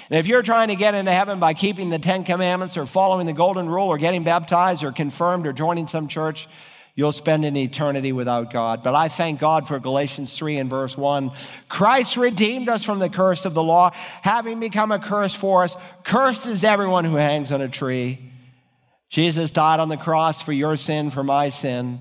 [0.10, 3.26] And if you're trying to get into heaven by keeping the Ten Commandments or following
[3.26, 6.48] the Golden Rule or getting baptized or confirmed or joining some church,
[6.94, 8.84] you'll spend an eternity without God.
[8.84, 11.32] But I thank God for Galatians 3 and verse 1.
[11.70, 13.92] Christ redeemed us from the curse of the law,
[14.22, 15.76] having become a curse for us.
[16.04, 18.20] Cursed is everyone who hangs on a tree.
[19.10, 22.00] Jesus died on the cross for your sin, for my sin.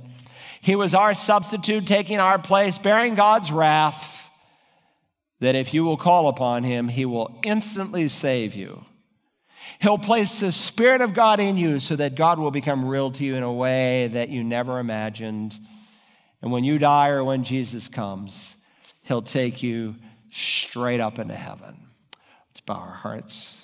[0.61, 4.24] He was our substitute, taking our place, bearing God's wrath
[5.45, 8.85] that if you will call upon him, he will instantly save you.
[9.81, 13.25] He'll place the Spirit of God in you so that God will become real to
[13.25, 15.59] you in a way that you never imagined.
[16.43, 18.57] And when you die or when Jesus comes,
[19.03, 19.97] he'll take you
[20.31, 21.89] straight up into heaven.
[22.49, 23.64] Let's bow our hearts.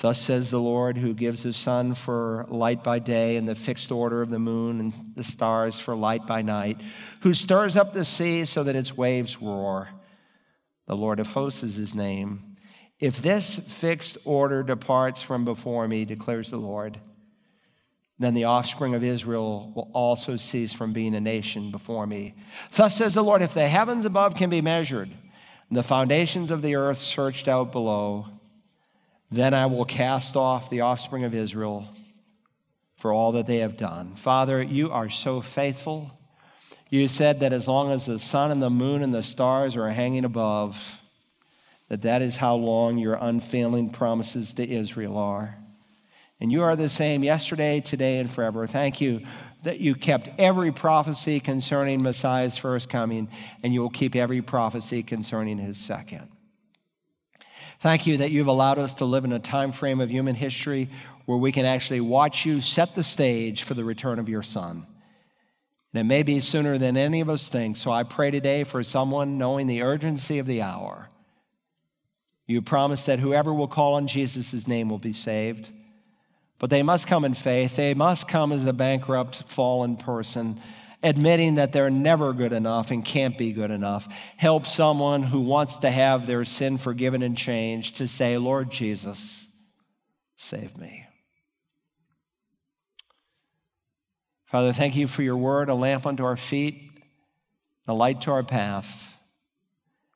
[0.00, 3.92] Thus says the Lord, who gives his sun for light by day and the fixed
[3.92, 6.80] order of the moon and the stars for light by night,
[7.20, 9.90] who stirs up the sea so that its waves roar.
[10.86, 12.56] The Lord of hosts is his name.
[12.98, 16.98] If this fixed order departs from before me, declares the Lord,
[18.18, 22.34] then the offspring of Israel will also cease from being a nation before me.
[22.72, 25.10] Thus says the Lord, if the heavens above can be measured,
[25.68, 28.26] and the foundations of the earth searched out below,
[29.30, 31.88] then I will cast off the offspring of Israel
[32.96, 34.14] for all that they have done.
[34.14, 36.10] Father, you are so faithful.
[36.90, 39.88] You said that as long as the sun and the moon and the stars are
[39.90, 41.00] hanging above,
[41.88, 45.56] that that is how long your unfailing promises to Israel are.
[46.40, 48.66] And you are the same yesterday, today, and forever.
[48.66, 49.22] Thank you
[49.62, 53.28] that you kept every prophecy concerning Messiah's first coming,
[53.62, 56.28] and you will keep every prophecy concerning his second.
[57.80, 60.90] Thank you that you've allowed us to live in a time frame of human history
[61.24, 64.84] where we can actually watch you set the stage for the return of your Son.
[65.92, 67.78] And it may be sooner than any of us think.
[67.78, 71.08] So I pray today for someone knowing the urgency of the hour.
[72.46, 75.70] You promise that whoever will call on Jesus' name will be saved.
[76.58, 77.76] But they must come in faith.
[77.76, 80.60] They must come as a bankrupt, fallen person
[81.02, 84.08] admitting that they're never good enough and can't be good enough.
[84.36, 89.46] Help someone who wants to have their sin forgiven and changed to say, Lord Jesus,
[90.36, 91.06] save me.
[94.44, 96.90] Father, thank you for your word, a lamp unto our feet,
[97.86, 99.16] a light to our path.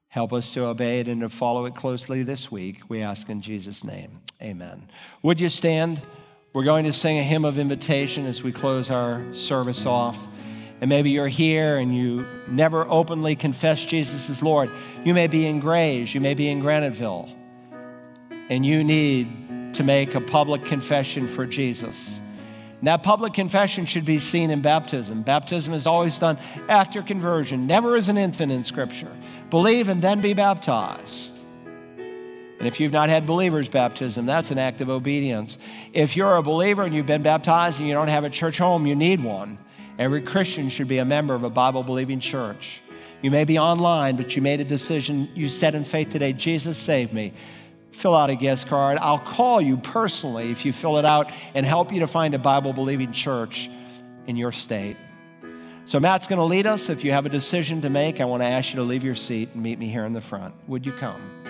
[0.08, 2.88] Help us to obey it and to follow it closely this week.
[2.88, 4.20] We ask in Jesus' name.
[4.42, 4.88] Amen.
[5.22, 6.00] Would you stand?
[6.52, 10.28] We're going to sing a hymn of invitation as we close our service off
[10.80, 14.70] and maybe you're here and you never openly confess Jesus as Lord.
[15.04, 17.30] You may be in Grays, you may be in Graniteville,
[18.48, 22.20] and you need to make a public confession for Jesus.
[22.78, 25.22] And that public confession should be seen in baptism.
[25.22, 26.38] Baptism is always done
[26.68, 29.10] after conversion, never as an infant in Scripture.
[29.50, 31.38] Believe and then be baptized.
[31.96, 35.58] And if you've not had believer's baptism, that's an act of obedience.
[35.92, 38.86] If you're a believer and you've been baptized and you don't have a church home,
[38.86, 39.58] you need one.
[39.98, 42.80] Every Christian should be a member of a Bible believing church.
[43.22, 45.30] You may be online, but you made a decision.
[45.34, 47.32] You said in faith today, Jesus, save me.
[47.92, 48.98] Fill out a guest card.
[49.00, 52.38] I'll call you personally if you fill it out and help you to find a
[52.38, 53.70] Bible believing church
[54.26, 54.96] in your state.
[55.86, 56.88] So, Matt's going to lead us.
[56.88, 59.14] If you have a decision to make, I want to ask you to leave your
[59.14, 60.54] seat and meet me here in the front.
[60.66, 61.43] Would you come?